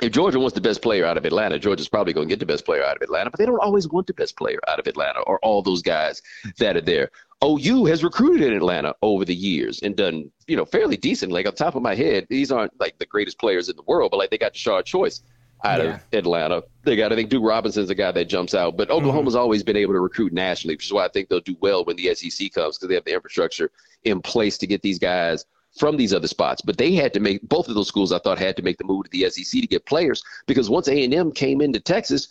If 0.00 0.12
Georgia 0.12 0.38
wants 0.38 0.54
the 0.54 0.60
best 0.60 0.80
player 0.80 1.04
out 1.04 1.16
of 1.16 1.24
Atlanta, 1.24 1.58
Georgia's 1.58 1.88
probably 1.88 2.12
going 2.12 2.28
to 2.28 2.32
get 2.32 2.38
the 2.38 2.46
best 2.46 2.64
player 2.64 2.84
out 2.84 2.96
of 2.96 3.02
Atlanta, 3.02 3.30
but 3.30 3.38
they 3.38 3.46
don't 3.46 3.58
always 3.58 3.88
want 3.88 4.06
the 4.06 4.14
best 4.14 4.36
player 4.36 4.60
out 4.68 4.78
of 4.78 4.86
Atlanta 4.86 5.20
or 5.20 5.40
all 5.40 5.60
those 5.60 5.82
guys 5.82 6.22
that 6.58 6.76
are 6.76 6.80
there. 6.80 7.10
OU 7.42 7.86
has 7.86 8.04
recruited 8.04 8.48
in 8.48 8.56
Atlanta 8.56 8.94
over 9.02 9.24
the 9.24 9.34
years 9.34 9.80
and 9.82 9.96
done, 9.96 10.30
you 10.46 10.56
know, 10.56 10.64
fairly 10.64 10.96
decent. 10.96 11.32
Like 11.32 11.46
on 11.46 11.54
top 11.54 11.74
of 11.74 11.82
my 11.82 11.96
head, 11.96 12.26
these 12.30 12.52
aren't 12.52 12.78
like 12.78 12.98
the 12.98 13.06
greatest 13.06 13.40
players 13.40 13.68
in 13.68 13.76
the 13.76 13.82
world, 13.82 14.12
but 14.12 14.18
like 14.18 14.30
they 14.30 14.38
got 14.38 14.54
Shard 14.54 14.86
Choice 14.86 15.22
out 15.64 15.80
Yeah. 15.80 15.94
of 15.94 16.00
Atlanta. 16.12 16.62
They 16.84 16.96
got, 16.96 17.12
I 17.12 17.16
think, 17.16 17.30
Duke 17.30 17.44
Robinson's 17.44 17.90
a 17.90 17.94
guy 17.94 18.12
that 18.12 18.26
jumps 18.26 18.54
out. 18.54 18.76
But 18.76 18.88
mm-hmm. 18.88 18.98
Oklahoma's 18.98 19.34
always 19.34 19.62
been 19.62 19.76
able 19.76 19.94
to 19.94 20.00
recruit 20.00 20.32
nationally, 20.32 20.74
which 20.74 20.86
is 20.86 20.92
why 20.92 21.04
I 21.04 21.08
think 21.08 21.28
they'll 21.28 21.40
do 21.40 21.56
well 21.60 21.84
when 21.84 21.96
the 21.96 22.14
SEC 22.14 22.52
comes 22.52 22.76
because 22.78 22.88
they 22.88 22.94
have 22.94 23.04
the 23.04 23.14
infrastructure 23.14 23.70
in 24.04 24.20
place 24.20 24.58
to 24.58 24.66
get 24.66 24.82
these 24.82 24.98
guys 24.98 25.44
from 25.78 25.96
these 25.96 26.14
other 26.14 26.28
spots. 26.28 26.62
But 26.62 26.78
they 26.78 26.94
had 26.94 27.12
to 27.14 27.20
make 27.20 27.42
both 27.48 27.68
of 27.68 27.74
those 27.74 27.88
schools. 27.88 28.12
I 28.12 28.18
thought 28.18 28.38
had 28.38 28.56
to 28.56 28.62
make 28.62 28.78
the 28.78 28.84
move 28.84 29.04
to 29.04 29.10
the 29.10 29.28
SEC 29.30 29.60
to 29.60 29.66
get 29.66 29.84
players 29.86 30.22
because 30.46 30.70
once 30.70 30.88
A 30.88 31.04
and 31.04 31.12
M 31.14 31.32
came 31.32 31.60
into 31.60 31.80
Texas. 31.80 32.28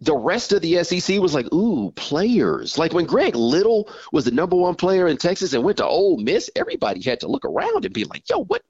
The 0.00 0.14
rest 0.14 0.52
of 0.52 0.62
the 0.62 0.84
SEC 0.84 1.18
was 1.18 1.34
like, 1.34 1.52
ooh, 1.52 1.90
players. 1.96 2.78
Like 2.78 2.92
when 2.92 3.04
Greg 3.04 3.34
Little 3.34 3.90
was 4.12 4.24
the 4.26 4.30
number 4.30 4.54
one 4.54 4.76
player 4.76 5.08
in 5.08 5.16
Texas 5.16 5.54
and 5.54 5.64
went 5.64 5.78
to 5.78 5.84
Ole 5.86 6.18
Miss, 6.18 6.48
everybody 6.54 7.02
had 7.02 7.18
to 7.18 7.26
look 7.26 7.44
around 7.44 7.84
and 7.84 7.92
be 7.92 8.04
like, 8.04 8.22
yo, 8.30 8.44
what, 8.44 8.62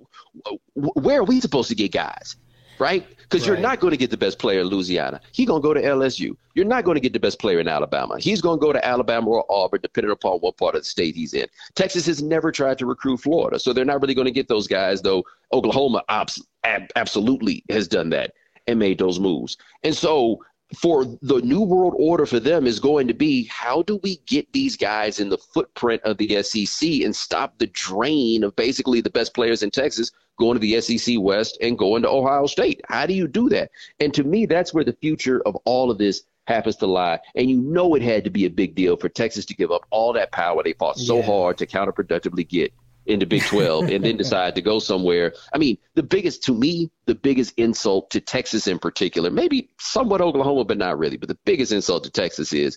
wh- 0.46 0.96
where 0.96 1.20
are 1.20 1.24
we 1.24 1.38
supposed 1.42 1.68
to 1.68 1.74
get 1.74 1.92
guys? 1.92 2.36
Right? 2.80 3.06
Because 3.18 3.46
you're 3.46 3.58
not 3.58 3.80
going 3.80 3.90
to 3.90 3.96
get 3.96 4.10
the 4.10 4.16
best 4.16 4.38
player 4.38 4.60
in 4.60 4.68
Louisiana. 4.68 5.20
He's 5.32 5.46
going 5.46 5.60
to 5.60 5.66
go 5.66 5.74
to 5.74 5.82
LSU. 5.82 6.34
You're 6.54 6.64
not 6.64 6.84
going 6.84 6.94
to 6.94 7.00
get 7.00 7.12
the 7.12 7.20
best 7.20 7.38
player 7.38 7.60
in 7.60 7.68
Alabama. 7.68 8.18
He's 8.18 8.40
going 8.40 8.58
to 8.58 8.60
go 8.60 8.72
to 8.72 8.84
Alabama 8.84 9.28
or 9.28 9.44
Auburn, 9.50 9.80
depending 9.82 10.10
upon 10.10 10.38
what 10.38 10.56
part 10.56 10.74
of 10.74 10.80
the 10.80 10.86
state 10.86 11.14
he's 11.14 11.34
in. 11.34 11.46
Texas 11.74 12.06
has 12.06 12.22
never 12.22 12.50
tried 12.50 12.78
to 12.78 12.86
recruit 12.86 13.18
Florida, 13.18 13.58
so 13.58 13.72
they're 13.72 13.84
not 13.84 14.00
really 14.00 14.14
going 14.14 14.26
to 14.26 14.32
get 14.32 14.48
those 14.48 14.66
guys, 14.66 15.02
though 15.02 15.24
Oklahoma 15.52 16.02
abs- 16.08 16.42
ab- 16.64 16.88
absolutely 16.96 17.64
has 17.68 17.86
done 17.86 18.10
that 18.10 18.32
and 18.66 18.78
made 18.78 18.98
those 18.98 19.20
moves. 19.20 19.56
And 19.82 19.94
so 19.94 20.42
for 20.76 21.04
the 21.22 21.40
new 21.40 21.62
world 21.62 21.94
order 21.98 22.26
for 22.26 22.38
them 22.40 22.66
is 22.66 22.78
going 22.78 23.08
to 23.08 23.14
be 23.14 23.44
how 23.44 23.82
do 23.82 23.98
we 24.02 24.18
get 24.26 24.50
these 24.52 24.76
guys 24.76 25.18
in 25.18 25.30
the 25.30 25.38
footprint 25.38 26.02
of 26.02 26.18
the 26.18 26.42
SEC 26.42 26.88
and 27.02 27.16
stop 27.16 27.58
the 27.58 27.68
drain 27.68 28.44
of 28.44 28.54
basically 28.54 29.00
the 29.00 29.10
best 29.10 29.34
players 29.34 29.62
in 29.62 29.70
Texas 29.70 30.10
going 30.38 30.54
to 30.54 30.60
the 30.60 30.80
SEC 30.80 31.16
West 31.18 31.58
and 31.60 31.78
going 31.78 32.02
to 32.02 32.08
Ohio 32.08 32.46
State? 32.46 32.80
How 32.88 33.06
do 33.06 33.14
you 33.14 33.28
do 33.28 33.48
that? 33.50 33.70
And 34.00 34.12
to 34.14 34.24
me, 34.24 34.46
that's 34.46 34.72
where 34.72 34.84
the 34.84 34.96
future 35.00 35.42
of 35.46 35.56
all 35.64 35.90
of 35.90 35.98
this 35.98 36.22
happens 36.46 36.76
to 36.76 36.86
lie. 36.86 37.20
And 37.34 37.50
you 37.50 37.60
know 37.60 37.94
it 37.94 38.02
had 38.02 38.24
to 38.24 38.30
be 38.30 38.46
a 38.46 38.50
big 38.50 38.74
deal 38.74 38.96
for 38.96 39.08
Texas 39.08 39.44
to 39.46 39.54
give 39.54 39.70
up 39.70 39.82
all 39.90 40.12
that 40.14 40.32
power 40.32 40.62
they 40.62 40.72
fought 40.72 40.98
so 40.98 41.18
Yeah. 41.18 41.26
hard 41.26 41.58
to 41.58 41.66
counterproductively 41.66 42.48
get 42.48 42.72
into 43.06 43.26
Big 43.26 43.42
12 43.44 43.88
and 43.90 44.04
then 44.04 44.16
decide 44.18 44.54
to 44.54 44.62
go 44.62 44.78
somewhere. 44.78 45.32
I 45.54 45.58
mean, 45.58 45.78
the 45.94 46.02
biggest, 46.02 46.42
to 46.44 46.54
me, 46.54 46.90
the 47.06 47.14
biggest 47.14 47.54
insult 47.58 48.10
to 48.10 48.20
Texas 48.20 48.66
in 48.66 48.78
particular, 48.78 49.30
maybe 49.30 49.70
somewhat 49.80 50.20
Oklahoma, 50.20 50.64
but 50.64 50.78
not 50.78 50.98
really, 50.98 51.16
but 51.16 51.28
the 51.28 51.38
biggest 51.44 51.72
insult 51.72 52.04
to 52.04 52.10
Texas 52.10 52.52
is 52.52 52.76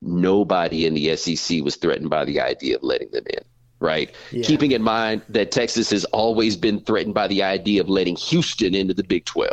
nobody 0.00 0.86
in 0.86 0.94
the 0.94 1.16
SEC 1.16 1.62
was 1.62 1.76
threatened 1.76 2.10
by 2.10 2.24
the 2.24 2.40
idea 2.40 2.76
of 2.76 2.82
letting 2.82 3.10
them 3.10 3.24
in. 3.30 3.42
Right. 3.82 4.14
Yeah. 4.30 4.44
Keeping 4.44 4.70
in 4.70 4.80
mind 4.80 5.22
that 5.28 5.50
Texas 5.50 5.90
has 5.90 6.04
always 6.06 6.56
been 6.56 6.80
threatened 6.80 7.14
by 7.14 7.26
the 7.26 7.42
idea 7.42 7.80
of 7.80 7.88
letting 7.88 8.14
Houston 8.14 8.76
into 8.76 8.94
the 8.94 9.02
Big 9.02 9.24
12. 9.24 9.50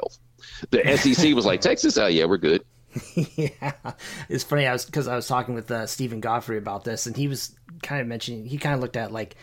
The 0.70 0.98
SEC 0.98 1.34
was 1.34 1.48
like, 1.48 1.62
Texas, 1.62 1.98
oh, 1.98 2.06
yeah, 2.06 2.26
we're 2.26 2.38
good. 2.38 2.64
yeah, 3.16 3.74
it's 4.30 4.44
funny. 4.44 4.68
I 4.68 4.74
was 4.74 4.86
because 4.86 5.08
I 5.08 5.16
was 5.16 5.28
talking 5.28 5.56
with 5.56 5.72
uh, 5.72 5.88
Steven 5.88 6.20
Godfrey 6.20 6.58
about 6.58 6.84
this, 6.84 7.08
and 7.08 7.18
he 7.18 7.28
was 7.28 7.56
kind 7.82 8.02
of 8.02 8.08
mentioning 8.08 8.46
he 8.46 8.58
kind 8.58 8.76
of 8.76 8.82
looked 8.82 8.98
at 8.98 9.12
like, 9.12 9.36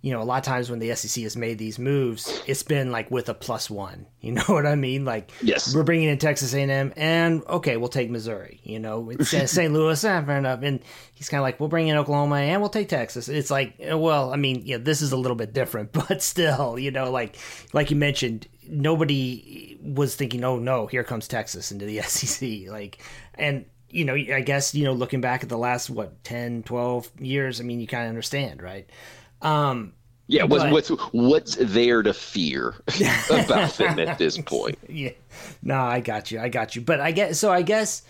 you 0.00 0.12
know, 0.12 0.22
a 0.22 0.24
lot 0.24 0.38
of 0.38 0.44
times 0.44 0.70
when 0.70 0.78
the 0.78 0.94
SEC 0.94 1.24
has 1.24 1.36
made 1.36 1.58
these 1.58 1.76
moves, 1.78 2.40
it's 2.46 2.62
been 2.62 2.92
like 2.92 3.10
with 3.10 3.28
a 3.28 3.34
plus 3.34 3.68
one. 3.68 4.06
You 4.20 4.32
know 4.32 4.42
what 4.48 4.66
I 4.66 4.74
mean? 4.74 5.04
Like, 5.04 5.30
Yes. 5.42 5.74
we're 5.74 5.84
bringing 5.84 6.08
in 6.08 6.18
Texas 6.18 6.52
A&M, 6.52 6.92
and 6.96 7.42
okay, 7.48 7.76
we'll 7.76 7.88
take 7.88 8.10
Missouri. 8.10 8.60
You 8.64 8.78
know, 8.80 9.10
St. 9.20 9.72
Louis, 9.72 10.04
eh, 10.04 10.24
fair 10.24 10.38
enough. 10.38 10.60
And 10.62 10.80
he's 11.14 11.28
kind 11.28 11.38
of 11.38 11.42
like, 11.44 11.60
we'll 11.60 11.68
bring 11.68 11.86
in 11.88 11.96
Oklahoma, 11.96 12.36
and 12.36 12.60
we'll 12.60 12.68
take 12.68 12.88
Texas. 12.88 13.28
It's 13.28 13.50
like, 13.50 13.74
eh, 13.78 13.94
well, 13.94 14.32
I 14.32 14.36
mean, 14.36 14.62
yeah, 14.66 14.78
this 14.78 15.02
is 15.02 15.12
a 15.12 15.16
little 15.16 15.36
bit 15.36 15.52
different, 15.54 15.92
but 16.08 16.20
still, 16.22 16.78
you 16.78 16.90
know, 16.90 17.10
like 17.10 17.36
like 17.72 17.90
you 17.90 17.96
mentioned, 17.96 18.48
nobody 18.68 19.78
was 19.82 20.14
thinking, 20.16 20.44
oh 20.44 20.58
no, 20.58 20.86
here 20.86 21.04
comes 21.04 21.28
Texas 21.28 21.70
into 21.72 21.86
the 21.86 22.00
SEC. 22.02 22.68
Like, 22.70 22.98
and 23.34 23.64
you 23.90 24.04
know, 24.04 24.14
I 24.14 24.40
guess 24.42 24.74
you 24.74 24.84
know, 24.84 24.92
looking 24.92 25.20
back 25.20 25.42
at 25.42 25.48
the 25.48 25.56
last 25.58 25.88
what 25.90 26.22
10, 26.24 26.64
12 26.64 27.10
years, 27.20 27.60
I 27.60 27.64
mean, 27.64 27.80
you 27.80 27.86
kind 27.86 28.04
of 28.04 28.08
understand, 28.10 28.62
right? 28.62 28.88
Um, 29.42 29.92
Yeah, 30.26 30.44
what's, 30.44 30.64
But- 30.64 30.72
what's, 30.72 30.88
what's 31.12 31.56
there 31.60 32.02
to 32.02 32.12
fear 32.12 32.74
about 33.30 33.72
them 33.74 33.98
at 33.98 34.18
this 34.18 34.36
point? 34.38 34.78
yeah. 34.88 35.10
No 35.62 35.80
i 35.80 36.00
got 36.00 36.30
you. 36.30 36.40
I 36.40 36.48
got 36.48 36.74
you. 36.76 36.82
But 36.82 37.00
i 37.00 37.12
guess 37.12 37.38
so 37.38 37.50
i 37.52 37.62
guess 37.62 38.02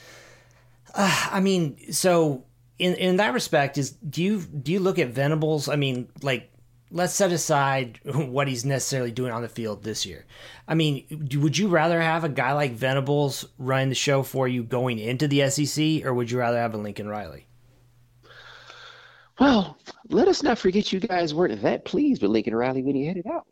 uh, 0.95 1.29
i 1.33 1.41
mean 1.41 1.93
so 1.93 2.45
in 2.79 2.95
in 2.95 3.17
that 3.17 3.33
respect 3.35 3.77
is 3.79 3.91
do 3.91 4.23
you 4.23 4.41
do 4.41 4.73
you 4.73 4.81
look 4.81 4.99
at 4.99 5.09
venables? 5.09 5.69
I 5.69 5.77
mean 5.77 6.09
like 6.23 6.51
let's 6.91 7.13
set 7.13 7.33
aside 7.33 8.01
what 8.05 8.49
he's 8.49 8.65
necessarily 8.65 9.11
doing 9.11 9.33
on 9.33 9.43
the 9.43 9.49
field 9.49 9.83
this 9.83 10.07
year. 10.07 10.25
I 10.67 10.75
mean 10.75 11.05
would 11.35 11.59
you 11.59 11.69
rather 11.69 12.01
have 12.01 12.25
a 12.25 12.29
guy 12.29 12.53
like 12.53 12.73
venables 12.73 13.45
running 13.59 13.89
the 13.91 13.95
show 13.95 14.23
for 14.23 14.47
you 14.49 14.63
going 14.63 14.99
into 14.99 15.29
the 15.29 15.49
sec 15.51 16.05
or 16.07 16.15
would 16.15 16.31
you 16.31 16.39
rather 16.39 16.59
have 16.59 16.75
a 16.75 16.79
lincoln 16.79 17.09
riley 17.09 17.47
Well, 19.39 19.79
let 20.09 20.29
us 20.29 20.43
not 20.43 20.59
forget 20.59 20.93
you 20.93 21.01
guys 21.01 21.33
weren't 21.33 21.63
that 21.63 21.85
pleased 21.85 22.23
with 22.23 22.31
Lincoln 22.31 22.55
Riley 22.55 22.83
when 22.83 22.97
he 22.97 23.07
headed 23.07 23.27
out. 23.27 23.47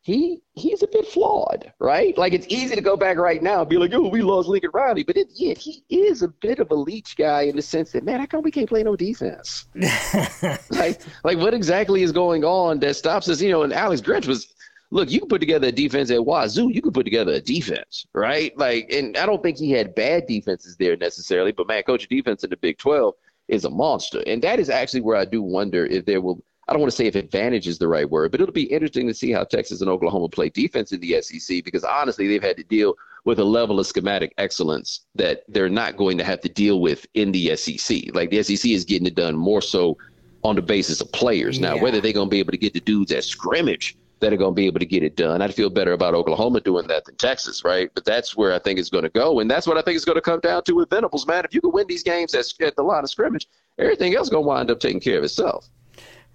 He 0.00 0.40
he's 0.52 0.84
a 0.84 0.86
bit 0.86 1.04
flawed, 1.04 1.72
right? 1.80 2.16
Like 2.16 2.32
it's 2.32 2.46
easy 2.48 2.76
to 2.76 2.80
go 2.80 2.96
back 2.96 3.16
right 3.16 3.42
now 3.42 3.62
and 3.62 3.68
be 3.68 3.76
like, 3.76 3.92
"Oh, 3.92 4.08
we 4.08 4.22
lost 4.22 4.48
Lincoln 4.48 4.70
Riley," 4.72 5.02
but 5.02 5.16
it, 5.16 5.26
yeah, 5.34 5.54
he 5.54 5.82
is 5.90 6.22
a 6.22 6.28
bit 6.28 6.60
of 6.60 6.70
a 6.70 6.76
Leach 6.76 7.16
guy 7.16 7.42
in 7.42 7.56
the 7.56 7.62
sense 7.62 7.90
that, 7.90 8.04
man, 8.04 8.20
how 8.20 8.26
come 8.26 8.42
we 8.42 8.52
can't 8.52 8.68
play 8.68 8.84
no 8.84 8.94
defense? 8.94 9.66
like, 10.70 11.00
like 11.24 11.38
what 11.38 11.54
exactly 11.54 12.04
is 12.04 12.12
going 12.12 12.44
on 12.44 12.78
that 12.78 12.94
stops 12.94 13.28
us? 13.28 13.40
You 13.40 13.50
know, 13.50 13.64
and 13.64 13.72
Alex 13.72 14.00
Grinch 14.00 14.28
was, 14.28 14.54
look, 14.92 15.10
you 15.10 15.18
can 15.18 15.28
put 15.28 15.40
together 15.40 15.66
a 15.66 15.72
defense 15.72 16.12
at 16.12 16.24
Wazoo, 16.24 16.72
you 16.72 16.80
can 16.80 16.92
put 16.92 17.02
together 17.02 17.32
a 17.32 17.40
defense, 17.40 18.06
right? 18.14 18.56
Like, 18.56 18.88
and 18.92 19.16
I 19.16 19.26
don't 19.26 19.42
think 19.42 19.58
he 19.58 19.72
had 19.72 19.96
bad 19.96 20.28
defenses 20.28 20.76
there 20.76 20.96
necessarily, 20.96 21.50
but 21.50 21.66
man, 21.66 21.82
coach 21.82 22.04
of 22.04 22.10
defense 22.10 22.44
in 22.44 22.50
the 22.50 22.56
Big 22.56 22.78
Twelve 22.78 23.14
is 23.48 23.64
a 23.64 23.70
monster, 23.70 24.22
and 24.26 24.42
that 24.42 24.58
is 24.60 24.70
actually 24.70 25.00
where 25.00 25.16
I 25.16 25.24
do 25.24 25.42
wonder 25.42 25.86
if 25.86 26.04
there 26.04 26.20
will. 26.20 26.42
I 26.68 26.72
don't 26.72 26.80
want 26.80 26.90
to 26.90 26.96
say 26.96 27.06
if 27.06 27.14
advantage 27.14 27.68
is 27.68 27.78
the 27.78 27.86
right 27.86 28.10
word, 28.10 28.32
but 28.32 28.40
it'll 28.40 28.52
be 28.52 28.64
interesting 28.64 29.06
to 29.06 29.14
see 29.14 29.30
how 29.30 29.44
Texas 29.44 29.82
and 29.82 29.88
Oklahoma 29.88 30.28
play 30.28 30.48
defense 30.48 30.90
in 30.90 30.98
the 30.98 31.22
SEC 31.22 31.62
because 31.64 31.84
honestly, 31.84 32.26
they've 32.26 32.42
had 32.42 32.56
to 32.56 32.64
deal 32.64 32.94
with 33.24 33.38
a 33.38 33.44
level 33.44 33.78
of 33.78 33.86
schematic 33.86 34.34
excellence 34.38 35.06
that 35.14 35.44
they're 35.46 35.68
not 35.68 35.96
going 35.96 36.18
to 36.18 36.24
have 36.24 36.40
to 36.40 36.48
deal 36.48 36.80
with 36.80 37.06
in 37.14 37.30
the 37.30 37.54
SEC. 37.54 38.12
Like 38.14 38.30
the 38.30 38.42
SEC 38.42 38.68
is 38.68 38.84
getting 38.84 39.06
it 39.06 39.14
done 39.14 39.36
more 39.36 39.62
so 39.62 39.96
on 40.42 40.56
the 40.56 40.62
basis 40.62 41.00
of 41.00 41.10
players. 41.12 41.60
Now, 41.60 41.76
Yeah. 41.76 41.82
whether 41.82 42.00
they're 42.00 42.12
going 42.12 42.28
to 42.28 42.34
be 42.34 42.40
able 42.40 42.52
to 42.52 42.58
get 42.58 42.72
the 42.72 42.80
dudes 42.80 43.12
at 43.12 43.22
scrimmage 43.22 43.96
that 44.20 44.32
are 44.32 44.36
going 44.36 44.52
to 44.52 44.54
be 44.54 44.66
able 44.66 44.80
to 44.80 44.86
get 44.86 45.02
it 45.02 45.16
done, 45.16 45.42
I'd 45.42 45.54
feel 45.54 45.70
better 45.70 45.92
about 45.92 46.14
Oklahoma 46.14 46.60
doing 46.60 46.86
that 46.86 47.04
than 47.04 47.16
Texas, 47.16 47.64
right? 47.64 47.90
But 47.94 48.04
that's 48.04 48.36
where 48.36 48.54
I 48.54 48.58
think 48.58 48.78
it's 48.78 48.88
going 48.88 49.04
to 49.04 49.10
go. 49.10 49.40
And 49.40 49.50
that's 49.50 49.66
what 49.66 49.76
I 49.76 49.82
think 49.82 49.96
it's 49.96 50.04
going 50.04 50.16
to 50.16 50.22
come 50.22 50.40
down 50.40 50.64
to 50.64 50.72
with 50.72 50.90
Venables, 50.90 51.26
man. 51.26 51.44
If 51.44 51.54
you 51.54 51.60
can 51.60 51.72
win 51.72 51.86
these 51.86 52.02
games 52.02 52.34
at, 52.34 52.46
at 52.60 52.76
the 52.76 52.82
line 52.82 53.04
of 53.04 53.10
scrimmage, 53.10 53.46
everything 53.78 54.14
else 54.14 54.28
is 54.28 54.30
going 54.30 54.44
to 54.44 54.48
wind 54.48 54.70
up 54.70 54.80
taking 54.80 55.00
care 55.00 55.18
of 55.18 55.24
itself. 55.24 55.68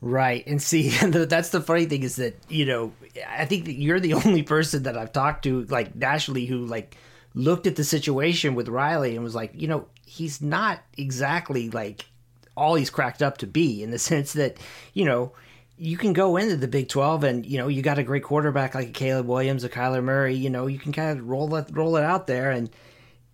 Right. 0.01 0.45
And 0.47 0.61
see, 0.61 0.89
that's 1.05 1.50
the 1.50 1.61
funny 1.61 1.85
thing 1.85 2.03
is 2.03 2.17
that, 2.17 2.35
you 2.50 2.65
know, 2.65 2.91
I 3.27 3.45
think 3.45 3.65
that 3.65 3.73
you're 3.73 4.00
the 4.00 4.13
only 4.25 4.43
person 4.43 4.83
that 4.83 4.97
I've 4.97 5.13
talked 5.13 5.43
to, 5.43 5.63
like, 5.65 5.95
nationally 5.95 6.45
who, 6.45 6.65
like, 6.65 6.97
looked 7.33 7.65
at 7.65 7.77
the 7.77 7.83
situation 7.83 8.55
with 8.55 8.67
Riley 8.67 9.15
and 9.15 9.23
was 9.23 9.35
like, 9.35 9.51
you 9.55 9.67
know, 9.67 9.88
he's 10.05 10.41
not 10.41 10.81
exactly, 10.97 11.69
like, 11.69 12.05
all 12.57 12.75
he's 12.75 12.89
cracked 12.89 13.21
up 13.21 13.38
to 13.39 13.47
be 13.47 13.81
in 13.81 13.91
the 13.91 14.00
sense 14.11 14.33
that, 14.33 14.57
you 14.93 15.05
know, 15.05 15.31
you 15.81 15.97
can 15.97 16.13
go 16.13 16.38
into 16.38 16.55
the 16.55 16.67
Big 16.67 16.89
12 16.89 17.23
and, 17.23 17.43
you 17.43 17.57
know, 17.57 17.67
you 17.67 17.81
got 17.81 17.97
a 17.97 18.03
great 18.03 18.21
quarterback 18.21 18.75
like 18.75 18.93
Caleb 18.93 19.25
Williams, 19.25 19.63
a 19.63 19.69
Kyler 19.69 20.03
Murray, 20.03 20.35
you 20.35 20.51
know, 20.51 20.67
you 20.67 20.77
can 20.77 20.91
kind 20.91 21.17
of 21.17 21.27
roll 21.27 21.55
it, 21.55 21.65
roll 21.71 21.97
it 21.97 22.03
out 22.03 22.27
there 22.27 22.51
and, 22.51 22.69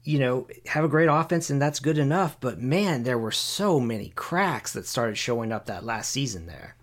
you 0.03 0.17
know, 0.17 0.47
have 0.65 0.85
a 0.85 0.87
great 0.87 1.09
offense 1.09 1.49
and 1.49 1.61
that's 1.61 1.81
good 1.81 1.97
enough. 1.97 2.39
But 2.39 2.61
man, 2.61 3.03
there 3.03 3.17
were 3.17 3.33
so 3.33 3.81
many 3.81 4.13
cracks 4.15 4.71
that 4.73 4.87
started 4.87 5.17
showing 5.17 5.51
up 5.51 5.65
that 5.65 5.83
last 5.83 6.09
season 6.09 6.47
there. 6.47 6.77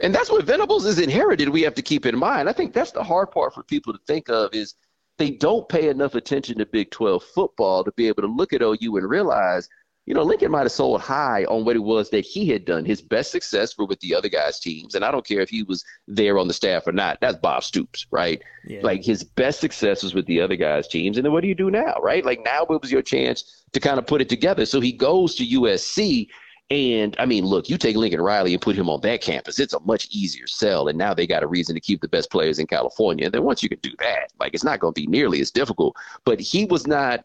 And 0.00 0.14
that's 0.14 0.30
what 0.30 0.44
Venables 0.44 0.84
is 0.84 0.98
inherited. 0.98 1.48
We 1.48 1.62
have 1.62 1.74
to 1.74 1.82
keep 1.82 2.04
in 2.04 2.18
mind. 2.18 2.46
I 2.46 2.52
think 2.52 2.74
that's 2.74 2.92
the 2.92 3.02
hard 3.02 3.30
part 3.30 3.54
for 3.54 3.62
people 3.62 3.94
to 3.94 4.00
think 4.06 4.28
of 4.28 4.52
is 4.52 4.74
they 5.16 5.30
don't 5.30 5.66
pay 5.70 5.88
enough 5.88 6.14
attention 6.14 6.58
to 6.58 6.66
Big 6.66 6.90
12 6.90 7.22
football 7.22 7.82
to 7.82 7.92
be 7.92 8.08
able 8.08 8.22
to 8.24 8.28
look 8.28 8.52
at 8.52 8.60
OU 8.60 8.98
and 8.98 9.08
realize, 9.08 9.70
you 10.06 10.14
know, 10.14 10.22
Lincoln 10.22 10.50
might 10.50 10.62
have 10.62 10.72
sold 10.72 11.00
high 11.00 11.44
on 11.44 11.64
what 11.64 11.76
it 11.76 11.80
was 11.80 12.10
that 12.10 12.24
he 12.24 12.48
had 12.48 12.64
done. 12.64 12.84
His 12.84 13.02
best 13.02 13.30
success 13.30 13.76
were 13.76 13.84
with 13.84 14.00
the 14.00 14.14
other 14.14 14.28
guys' 14.28 14.58
teams. 14.58 14.94
And 14.94 15.04
I 15.04 15.10
don't 15.10 15.26
care 15.26 15.40
if 15.40 15.50
he 15.50 15.62
was 15.62 15.84
there 16.08 16.38
on 16.38 16.48
the 16.48 16.54
staff 16.54 16.86
or 16.86 16.92
not. 16.92 17.18
That's 17.20 17.36
Bob 17.36 17.62
Stoops, 17.62 18.06
right? 18.10 18.42
Yeah. 18.66 18.80
Like 18.82 19.04
his 19.04 19.22
best 19.22 19.60
success 19.60 20.02
was 20.02 20.14
with 20.14 20.26
the 20.26 20.40
other 20.40 20.56
guys' 20.56 20.88
teams. 20.88 21.16
And 21.16 21.24
then 21.24 21.32
what 21.32 21.42
do 21.42 21.48
you 21.48 21.54
do 21.54 21.70
now, 21.70 21.94
right? 22.02 22.24
Like 22.24 22.40
now 22.44 22.62
it 22.62 22.80
was 22.82 22.90
your 22.90 23.02
chance 23.02 23.64
to 23.72 23.80
kind 23.80 23.98
of 23.98 24.06
put 24.06 24.20
it 24.20 24.28
together. 24.28 24.66
So 24.66 24.80
he 24.80 24.92
goes 24.92 25.34
to 25.36 25.46
USC. 25.46 26.28
And 26.70 27.14
I 27.18 27.26
mean, 27.26 27.44
look, 27.44 27.68
you 27.68 27.76
take 27.76 27.96
Lincoln 27.96 28.20
Riley 28.20 28.52
and 28.52 28.62
put 28.62 28.76
him 28.76 28.88
on 28.88 29.00
that 29.02 29.20
campus, 29.20 29.58
it's 29.58 29.74
a 29.74 29.80
much 29.80 30.08
easier 30.10 30.46
sell. 30.46 30.88
And 30.88 30.96
now 30.96 31.12
they 31.12 31.26
got 31.26 31.42
a 31.42 31.48
reason 31.48 31.74
to 31.74 31.80
keep 31.80 32.00
the 32.00 32.08
best 32.08 32.30
players 32.30 32.58
in 32.58 32.66
California. 32.66 33.26
And 33.26 33.34
then 33.34 33.42
once 33.42 33.62
you 33.62 33.68
can 33.68 33.80
do 33.80 33.90
that, 33.98 34.32
like 34.38 34.54
it's 34.54 34.64
not 34.64 34.80
going 34.80 34.94
to 34.94 35.00
be 35.00 35.08
nearly 35.08 35.40
as 35.40 35.50
difficult. 35.50 35.96
But 36.24 36.40
he 36.40 36.64
was 36.64 36.86
not 36.86 37.24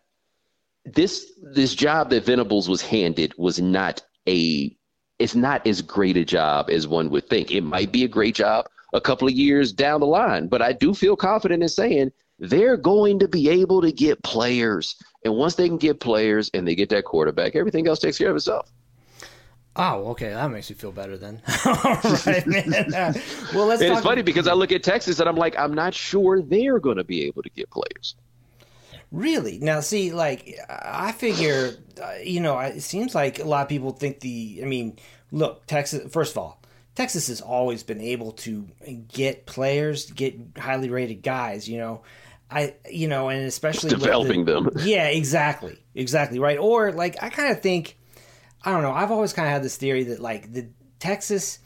this 0.86 1.32
this 1.42 1.74
job 1.74 2.10
that 2.12 2.26
Venables 2.26 2.70
was 2.70 2.82
handed 2.82 3.34
was 3.38 3.60
not 3.60 4.02
a 4.28 4.76
it's 5.20 5.36
not 5.36 5.66
as 5.66 5.82
great 5.82 6.18
a 6.18 6.26
job 6.26 6.70
as 6.70 6.88
one 6.88 7.10
would 7.10 7.30
think. 7.30 7.52
It 7.52 7.62
might 7.62 7.92
be 7.92 8.04
a 8.04 8.08
great 8.08 8.36
job 8.36 8.68
a 8.94 9.02
couple 9.02 9.28
of 9.28 9.34
years 9.34 9.72
down 9.72 10.00
the 10.00 10.06
line, 10.06 10.48
but 10.48 10.62
I 10.62 10.74
do 10.74 10.94
feel 10.94 11.16
confident 11.16 11.64
in 11.64 11.70
saying 11.70 12.12
they're 12.40 12.78
going 12.78 13.20
to 13.20 13.28
be 13.28 13.50
able 13.50 13.82
to 13.82 13.92
get 13.92 14.24
players. 14.24 14.96
And 15.24 15.36
once 15.36 15.56
they 15.56 15.68
can 15.68 15.78
get 15.78 16.00
players 16.00 16.52
and 16.54 16.68
they 16.68 16.76
get 16.76 16.90
that 16.90 17.06
quarterback, 17.06 17.56
everything 17.56 17.88
else 17.88 18.00
takes 18.00 18.18
care 18.18 18.30
of 18.30 18.36
itself. 18.36 18.72
Oh, 19.78 20.08
okay. 20.12 20.30
That 20.30 20.50
makes 20.52 20.70
me 20.70 20.76
feel 20.76 20.92
better 20.92 21.18
then. 21.18 21.42
All 21.66 21.76
right, 21.84 22.48
man. 22.48 22.94
Uh, 22.94 23.14
well, 23.54 23.66
let's 23.66 23.82
talk. 23.82 23.92
it's 23.92 24.02
funny 24.02 24.22
because 24.22 24.48
I 24.48 24.54
look 24.62 24.72
at 24.72 24.84
Texas 24.84 25.20
and 25.20 25.28
I'm 25.28 25.36
like, 25.36 25.58
I'm 25.58 25.74
not 25.74 25.94
sure 25.94 26.42
they're 26.42 26.80
going 26.80 26.98
to 26.98 27.04
be 27.04 27.24
able 27.24 27.44
to 27.44 27.50
get 27.50 27.70
players. 27.70 28.16
Really? 29.16 29.60
Now, 29.60 29.80
see, 29.80 30.12
like, 30.12 30.56
I 30.70 31.14
figure, 31.14 31.72
uh, 32.04 32.16
you 32.24 32.42
know, 32.42 32.60
it 32.60 32.82
seems 32.82 33.16
like 33.16 33.40
a 33.40 33.46
lot 33.46 33.62
of 33.64 33.70
people 33.70 33.92
think 33.92 34.20
the. 34.20 34.60
I 34.62 34.66
mean, 34.66 34.98
look, 35.32 35.66
Texas. 35.68 36.12
First 36.12 36.34
of 36.34 36.40
all, 36.40 36.62
Texas 36.96 37.28
has 37.30 37.40
always 37.40 37.82
been 37.82 38.02
able 38.02 38.34
to 38.34 38.68
get 39.08 39.46
players, 39.46 40.12
get 40.12 40.36
highly 40.58 40.90
rated 40.90 41.24
guys. 41.24 41.70
You 41.70 41.78
know, 41.78 42.02
I 42.52 42.76
you 42.92 43.08
know, 43.08 43.30
and 43.30 43.46
especially 43.46 43.90
Developing 43.90 44.44
the- 44.44 44.54
them. 44.62 44.70
Yeah, 44.84 45.08
exactly, 45.08 45.78
exactly 45.94 46.40
right. 46.40 46.58
Or 46.58 46.92
like 46.92 47.16
I 47.24 47.30
kind 47.30 47.52
of 47.54 47.62
think, 47.62 47.98
I 48.66 48.72
don't 48.72 48.82
know. 48.82 48.92
I've 48.92 49.12
always 49.12 49.32
kind 49.32 49.48
of 49.48 49.54
had 49.54 49.64
this 49.64 49.78
theory 49.78 50.04
that 50.04 50.20
like 50.20 50.52
the 50.52 50.68
Texas 51.00 51.60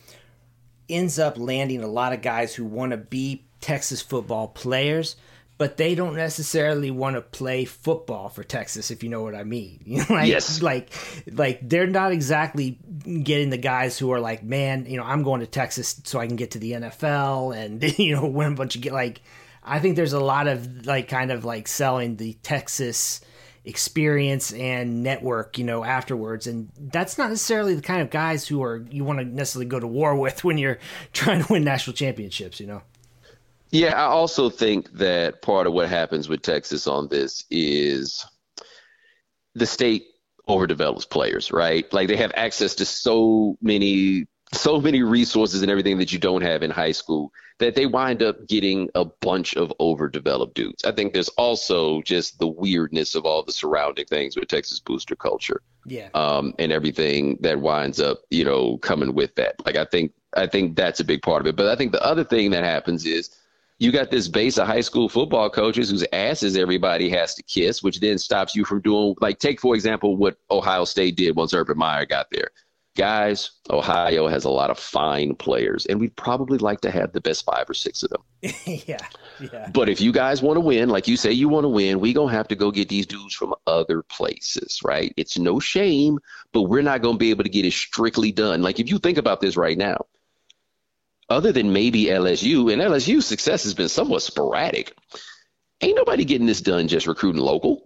ends 0.88 1.18
up 1.18 1.38
landing 1.40 1.84
a 1.84 1.88
lot 1.88 2.14
of 2.14 2.22
guys 2.22 2.54
who 2.54 2.66
want 2.66 2.92
to 2.92 2.98
be 2.98 3.46
Texas 3.62 4.02
football 4.02 4.48
players, 4.48 5.16
but 5.60 5.78
they 5.78 5.94
don't 5.94 6.16
necessarily 6.16 6.90
want 6.90 7.16
to 7.18 7.22
play 7.22 7.66
football 7.66 8.30
for 8.30 8.44
Texas, 8.44 8.90
if 8.90 9.04
you 9.04 9.10
know 9.10 9.22
what 9.22 9.36
I 9.36 9.44
mean. 9.44 9.82
You 9.86 9.98
know, 10.00 10.06
like, 10.10 10.28
Yes. 10.30 10.62
like, 10.64 10.90
like 11.32 11.60
they're 11.62 11.86
not 11.86 12.12
exactly 12.14 12.80
getting 13.24 13.52
the 13.52 13.58
guys 13.58 14.00
who 14.00 14.12
are 14.12 14.20
like, 14.22 14.42
man, 14.42 14.86
you 14.88 14.96
know, 14.98 15.04
I'm 15.04 15.22
going 15.22 15.42
to 15.42 15.48
Texas 15.48 16.02
so 16.06 16.18
I 16.20 16.28
can 16.28 16.38
get 16.38 16.52
to 16.52 16.60
the 16.60 16.72
NFL 16.72 17.56
and 17.56 17.84
you 18.00 18.16
know 18.16 18.26
win 18.26 18.54
a 18.54 18.56
bunch 18.56 18.76
of 18.76 18.82
get 18.82 18.94
like. 18.94 19.22
I 19.62 19.80
think 19.80 19.98
there's 19.98 20.14
a 20.14 20.20
lot 20.20 20.48
of 20.48 20.88
like 20.88 21.10
kind 21.10 21.30
of 21.32 21.44
like 21.46 21.68
selling 21.68 22.16
the 22.16 22.34
Texas 22.42 23.20
experience 23.66 24.54
and 24.54 25.04
network, 25.04 25.58
you 25.58 25.64
know, 25.66 25.84
afterwards. 25.84 26.48
And 26.48 26.70
that's 26.78 27.18
not 27.18 27.30
necessarily 27.30 27.76
the 27.76 27.82
kind 27.82 28.02
of 28.02 28.10
guys 28.10 28.48
who 28.48 28.64
are 28.64 28.78
you 28.90 29.04
want 29.04 29.20
to 29.20 29.26
necessarily 29.26 29.68
go 29.68 29.80
to 29.80 29.86
war 29.88 30.16
with 30.26 30.44
when 30.44 30.58
you're 30.58 30.80
trying 31.14 31.44
to 31.44 31.52
win 31.54 31.64
national 31.66 31.94
championships, 31.96 32.60
you 32.60 32.68
know. 32.68 32.82
Yeah, 33.72 33.94
I 33.94 34.06
also 34.06 34.50
think 34.50 34.92
that 34.94 35.42
part 35.42 35.68
of 35.68 35.74
what 35.74 35.90
happens 35.90 36.28
with 36.28 36.42
Texas 36.42 36.88
on 36.88 37.08
this 37.08 37.46
is 37.52 38.26
the 39.56 39.66
state 39.66 40.06
overdevelops 40.48 41.08
players, 41.10 41.52
right? 41.52 41.92
Like 41.94 42.08
they 42.08 42.18
have 42.18 42.32
access 42.36 42.76
to 42.76 42.86
so 42.86 43.58
many 43.62 44.26
so 44.52 44.82
many 44.82 45.04
resources 45.04 45.62
and 45.62 45.70
everything 45.70 46.00
that 46.00 46.12
you 46.12 46.18
don't 46.18 46.42
have 46.42 46.64
in 46.64 46.72
high 46.72 46.92
school 46.92 47.32
that 47.60 47.76
they 47.76 47.86
wind 47.86 48.24
up 48.24 48.48
getting 48.48 48.90
a 48.96 49.06
bunch 49.06 49.56
of 49.56 49.72
overdeveloped 49.80 50.56
dudes. 50.56 50.84
I 50.86 50.92
think 50.92 51.14
there's 51.14 51.30
also 51.30 52.02
just 52.02 52.40
the 52.40 52.48
weirdness 52.48 53.14
of 53.14 53.26
all 53.26 53.44
the 53.44 53.52
surrounding 53.52 54.06
things 54.06 54.36
with 54.36 54.48
Texas 54.48 54.80
booster 54.80 55.16
culture 55.16 55.62
Yeah. 55.86 56.08
um, 56.16 56.56
and 56.58 56.72
everything 56.72 57.38
that 57.42 57.60
winds 57.60 58.00
up, 58.00 58.22
you 58.32 58.44
know, 58.44 58.78
coming 58.80 59.14
with 59.14 59.36
that. 59.36 59.64
Like 59.68 59.76
I 59.76 59.86
think 59.86 60.14
I 60.36 60.48
think 60.48 60.76
that's 60.76 61.00
a 61.00 61.06
big 61.06 61.22
part 61.22 61.42
of 61.42 61.48
it. 61.48 61.56
But 61.56 61.68
I 61.68 61.76
think 61.76 61.92
the 61.92 62.04
other 62.04 62.24
thing 62.24 62.50
that 62.52 62.64
happens 62.64 63.06
is 63.06 63.30
you 63.80 63.94
got 63.94 64.12
this 64.12 64.28
base 64.28 64.58
of 64.58 64.68
high 64.68 64.82
school 64.82 65.08
football 65.08 65.50
coaches 65.50 65.90
whose 65.90 66.06
asses 66.12 66.58
everybody 66.58 67.10
has 67.10 67.34
to 67.36 67.44
kiss, 67.44 67.82
which 67.82 68.02
then 68.02 68.18
stops 68.18 68.56
you 68.56 68.66
from 68.66 68.82
doing 68.82 69.16
like 69.22 69.40
take 69.40 69.60
for 69.60 69.74
example 69.74 70.18
what 70.18 70.38
Ohio 70.52 70.84
State 70.86 71.16
did 71.16 71.36
once 71.36 71.54
Urban 71.54 71.78
Meyer 71.78 72.06
got 72.06 72.28
there. 72.32 72.50
Guys, 72.98 73.52
Ohio 73.70 74.28
has 74.28 74.44
a 74.44 74.50
lot 74.50 74.70
of 74.70 74.78
fine 74.78 75.34
players, 75.34 75.86
and 75.86 76.02
we'd 76.02 76.16
probably 76.18 76.58
like 76.58 76.82
to 76.82 76.92
have 76.92 77.14
the 77.14 77.22
best 77.22 77.46
five 77.46 77.70
or 77.70 77.74
six 77.74 78.04
of 78.04 78.10
them. 78.10 78.22
yeah. 78.66 78.98
Yeah. 79.40 79.70
But 79.72 79.88
if 79.88 80.02
you 80.02 80.12
guys 80.12 80.42
want 80.42 80.58
to 80.58 80.62
win, 80.62 80.90
like 80.90 81.08
you 81.08 81.16
say 81.16 81.32
you 81.32 81.48
want 81.48 81.64
to 81.64 81.70
win, 81.70 82.02
we 82.02 82.12
gonna 82.12 82.34
have 82.34 82.50
to 82.50 82.56
go 82.56 82.72
get 82.72 82.90
these 82.90 83.06
dudes 83.06 83.34
from 83.34 83.56
other 83.68 84.04
places, 84.04 84.82
right? 84.84 85.14
It's 85.16 85.38
no 85.38 85.62
shame, 85.62 86.20
but 86.52 86.64
we're 86.64 86.82
not 86.82 87.02
gonna 87.02 87.18
be 87.18 87.30
able 87.30 87.46
to 87.46 87.50
get 87.50 87.64
it 87.64 87.72
strictly 87.72 88.34
done. 88.34 88.62
Like 88.62 88.82
if 88.82 88.90
you 88.90 89.00
think 89.00 89.18
about 89.18 89.40
this 89.40 89.56
right 89.56 89.78
now, 89.78 90.06
other 91.30 91.52
than 91.52 91.74
maybe 91.74 92.06
LSU, 92.06 92.72
and 92.72 92.82
LSU's 92.82 93.26
success 93.26 93.64
has 93.64 93.74
been 93.74 93.90
somewhat 93.90 94.22
sporadic, 94.22 94.96
ain't 95.82 95.96
nobody 95.96 96.26
getting 96.26 96.48
this 96.48 96.62
done 96.62 96.88
just 96.88 97.08
recruiting 97.08 97.42
local. 97.42 97.84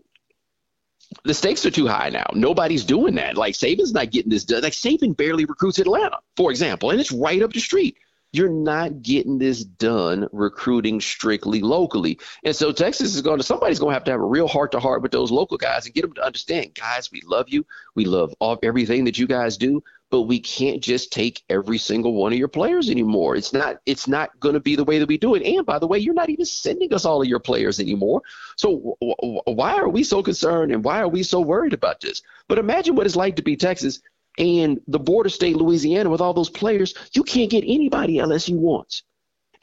The 1.25 1.33
stakes 1.33 1.65
are 1.65 1.71
too 1.71 1.87
high 1.87 2.09
now. 2.09 2.25
Nobody's 2.33 2.85
doing 2.85 3.15
that. 3.15 3.37
Like 3.37 3.53
Saban's 3.53 3.93
not 3.93 4.09
getting 4.09 4.31
this 4.31 4.45
done. 4.45 4.63
Like 4.63 4.73
Saban 4.73 5.15
barely 5.15 5.45
recruits 5.45 5.79
Atlanta, 5.79 6.19
for 6.35 6.49
example, 6.49 6.89
and 6.89 6.99
it's 6.99 7.11
right 7.11 7.41
up 7.41 7.53
the 7.53 7.59
street 7.59 7.97
you're 8.33 8.49
not 8.49 9.03
getting 9.03 9.37
this 9.37 9.63
done 9.63 10.27
recruiting 10.31 10.99
strictly 10.99 11.61
locally. 11.61 12.19
And 12.43 12.55
so 12.55 12.71
Texas 12.71 13.13
is 13.13 13.21
going 13.21 13.37
to 13.37 13.43
somebody's 13.43 13.79
going 13.79 13.91
to 13.91 13.93
have 13.93 14.03
to 14.05 14.11
have 14.11 14.19
a 14.19 14.25
real 14.25 14.47
heart 14.47 14.71
to 14.71 14.79
heart 14.79 15.03
with 15.03 15.11
those 15.11 15.31
local 15.31 15.57
guys 15.57 15.85
and 15.85 15.93
get 15.93 16.01
them 16.01 16.13
to 16.13 16.25
understand, 16.25 16.73
guys, 16.73 17.11
we 17.11 17.21
love 17.23 17.47
you. 17.49 17.63
We 17.95 18.05
love 18.05 18.33
all, 18.39 18.57
everything 18.63 19.05
that 19.05 19.19
you 19.19 19.27
guys 19.27 19.55
do, 19.55 19.83
but 20.13 20.27
we 20.27 20.39
can't 20.39 20.79
just 20.79 21.11
take 21.11 21.43
every 21.49 21.79
single 21.79 22.13
one 22.13 22.31
of 22.31 22.37
your 22.37 22.47
players 22.47 22.87
anymore. 22.87 23.35
It's 23.35 23.51
not 23.51 23.77
it's 23.87 24.07
not 24.07 24.39
going 24.39 24.53
to 24.53 24.59
be 24.59 24.75
the 24.75 24.83
way 24.83 24.99
that 24.99 25.07
we 25.07 25.17
do 25.17 25.33
it. 25.33 25.41
And 25.41 25.65
by 25.65 25.79
the 25.79 25.87
way, 25.87 25.97
you're 25.97 26.13
not 26.13 26.29
even 26.29 26.45
sending 26.45 26.93
us 26.93 27.03
all 27.03 27.23
of 27.23 27.27
your 27.27 27.39
players 27.39 27.79
anymore. 27.79 28.21
So 28.55 28.95
w- 28.99 29.15
w- 29.19 29.41
why 29.45 29.73
are 29.73 29.89
we 29.89 30.03
so 30.03 30.21
concerned 30.21 30.71
and 30.71 30.83
why 30.83 31.01
are 31.01 31.07
we 31.07 31.23
so 31.23 31.41
worried 31.41 31.73
about 31.73 31.99
this? 31.99 32.21
But 32.47 32.59
imagine 32.59 32.95
what 32.95 33.07
it's 33.07 33.15
like 33.15 33.37
to 33.37 33.41
be 33.41 33.55
Texas 33.55 34.01
and 34.37 34.79
the 34.87 34.99
border 34.99 35.29
state 35.29 35.55
Louisiana 35.55 36.11
with 36.11 36.21
all 36.21 36.35
those 36.35 36.51
players, 36.51 36.93
you 37.15 37.23
can't 37.23 37.49
get 37.49 37.63
anybody 37.63 38.17
LSU 38.17 38.55
wants. 38.55 39.01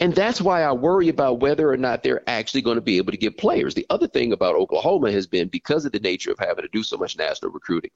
And 0.00 0.12
that's 0.12 0.40
why 0.40 0.64
I 0.64 0.72
worry 0.72 1.10
about 1.10 1.38
whether 1.38 1.70
or 1.70 1.76
not 1.76 2.02
they're 2.02 2.28
actually 2.28 2.62
going 2.62 2.74
to 2.74 2.80
be 2.80 2.96
able 2.96 3.12
to 3.12 3.18
get 3.18 3.38
players. 3.38 3.74
The 3.74 3.86
other 3.88 4.08
thing 4.08 4.32
about 4.32 4.56
Oklahoma 4.56 5.12
has 5.12 5.28
been 5.28 5.46
because 5.46 5.84
of 5.84 5.92
the 5.92 6.00
nature 6.00 6.32
of 6.32 6.40
having 6.40 6.64
to 6.64 6.70
do 6.72 6.82
so 6.82 6.96
much 6.96 7.16
national 7.16 7.52
recruiting, 7.52 7.92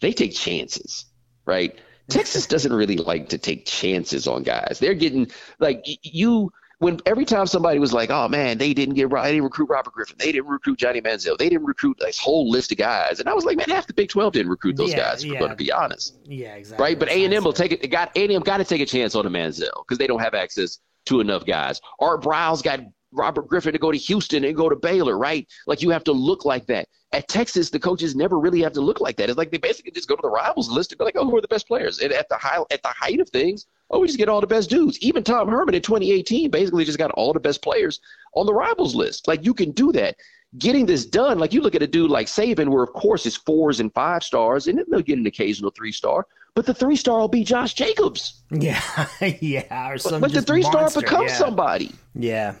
they 0.00 0.12
take 0.12 0.34
chances, 0.34 1.04
right? 1.46 1.78
Texas 2.08 2.46
doesn't 2.46 2.72
really 2.72 2.96
like 2.96 3.28
to 3.30 3.38
take 3.38 3.66
chances 3.66 4.26
on 4.26 4.42
guys. 4.42 4.78
They're 4.80 4.94
getting 4.94 5.30
like 5.58 5.84
you 6.02 6.52
when 6.78 6.98
every 7.06 7.24
time 7.24 7.46
somebody 7.46 7.78
was 7.78 7.92
like, 7.92 8.10
"Oh 8.10 8.26
man, 8.28 8.58
they 8.58 8.74
didn't 8.74 8.96
get 8.96 9.08
they 9.08 9.30
didn't 9.30 9.44
recruit 9.44 9.68
Robert 9.70 9.92
Griffin, 9.94 10.16
they 10.18 10.32
didn't 10.32 10.48
recruit 10.48 10.78
Johnny 10.78 11.00
Manziel, 11.00 11.38
they 11.38 11.48
didn't 11.48 11.64
recruit 11.64 11.96
this 12.00 12.18
whole 12.18 12.50
list 12.50 12.72
of 12.72 12.78
guys," 12.78 13.20
and 13.20 13.28
I 13.28 13.34
was 13.34 13.44
like, 13.44 13.56
"Man, 13.56 13.68
half 13.68 13.86
the 13.86 13.94
Big 13.94 14.08
Twelve 14.08 14.32
didn't 14.32 14.50
recruit 14.50 14.76
those 14.76 14.90
Yeah, 14.90 14.96
guys." 15.12 15.20
If 15.22 15.26
yeah. 15.26 15.34
we're 15.34 15.38
going 15.38 15.50
to 15.52 15.56
be 15.56 15.70
honest, 15.70 16.16
Yeah, 16.24 16.54
exactly. 16.56 16.82
right? 16.84 16.98
But 16.98 17.08
A 17.10 17.24
and 17.24 17.32
M 17.32 17.44
will 17.44 17.52
take 17.52 17.70
it. 17.70 17.88
Got 17.88 18.10
A 18.16 18.24
and 18.24 18.32
M 18.32 18.42
got 18.42 18.56
to 18.56 18.64
take 18.64 18.80
a 18.80 18.86
chance 18.86 19.14
on 19.14 19.24
a 19.26 19.30
Manziel 19.30 19.70
because 19.86 19.98
they 19.98 20.08
don't 20.08 20.20
have 20.20 20.34
access 20.34 20.80
to 21.06 21.20
enough 21.20 21.46
guys. 21.46 21.80
Art 22.00 22.20
Briles 22.22 22.62
got 22.64 22.80
Robert 23.12 23.48
Griffin 23.48 23.72
to 23.72 23.78
go 23.78 23.92
to 23.92 23.98
Houston 23.98 24.44
and 24.44 24.56
go 24.56 24.68
to 24.68 24.76
Baylor, 24.76 25.18
right? 25.18 25.46
Like 25.66 25.82
you 25.82 25.90
have 25.90 26.04
to 26.04 26.12
look 26.12 26.44
like 26.44 26.66
that. 26.66 26.88
At 27.12 27.28
Texas, 27.28 27.68
the 27.68 27.78
coaches 27.78 28.16
never 28.16 28.38
really 28.38 28.62
have 28.62 28.72
to 28.72 28.80
look 28.80 29.00
like 29.00 29.16
that. 29.16 29.28
It's 29.28 29.36
like 29.36 29.50
they 29.50 29.58
basically 29.58 29.92
just 29.92 30.08
go 30.08 30.16
to 30.16 30.22
the 30.22 30.30
rivals 30.30 30.70
list 30.70 30.92
and 30.92 30.98
be 30.98 31.04
like, 31.04 31.16
"Oh, 31.16 31.28
who 31.28 31.36
are 31.36 31.42
the 31.42 31.48
best 31.48 31.68
players?" 31.68 31.98
And 31.98 32.10
at 32.12 32.28
the 32.30 32.36
high, 32.36 32.62
at 32.70 32.82
the 32.82 32.88
height 32.88 33.20
of 33.20 33.28
things, 33.28 33.66
oh, 33.90 34.00
we 34.00 34.06
just 34.06 34.18
get 34.18 34.30
all 34.30 34.40
the 34.40 34.46
best 34.46 34.70
dudes. 34.70 34.98
Even 35.00 35.22
Tom 35.22 35.48
Herman 35.48 35.74
in 35.74 35.82
2018 35.82 36.50
basically 36.50 36.84
just 36.84 36.98
got 36.98 37.10
all 37.12 37.32
the 37.32 37.40
best 37.40 37.62
players 37.62 38.00
on 38.34 38.46
the 38.46 38.54
rivals 38.54 38.94
list. 38.94 39.28
Like 39.28 39.44
you 39.44 39.52
can 39.52 39.72
do 39.72 39.92
that. 39.92 40.16
Getting 40.58 40.84
this 40.84 41.06
done, 41.06 41.38
like 41.38 41.52
you 41.52 41.62
look 41.62 41.74
at 41.74 41.82
a 41.82 41.86
dude 41.86 42.10
like 42.10 42.26
Saban, 42.26 42.68
where 42.68 42.82
of 42.82 42.92
course 42.92 43.24
it's 43.24 43.36
fours 43.36 43.80
and 43.80 43.92
five 43.92 44.22
stars, 44.22 44.66
and 44.66 44.78
then 44.78 44.84
they'll 44.90 45.00
get 45.00 45.18
an 45.18 45.26
occasional 45.26 45.70
three 45.70 45.92
star, 45.92 46.26
but 46.54 46.66
the 46.66 46.74
three 46.74 46.96
star 46.96 47.20
will 47.20 47.28
be 47.28 47.44
Josh 47.44 47.74
Jacobs. 47.74 48.42
Yeah, 48.50 48.82
yeah, 49.40 49.90
or 49.90 49.98
some 49.98 50.20
But 50.20 50.32
the 50.32 50.42
three 50.42 50.62
star 50.62 50.82
monster, 50.82 51.00
becomes 51.00 51.30
yeah. 51.30 51.36
somebody. 51.38 51.92
Yeah, 52.14 52.54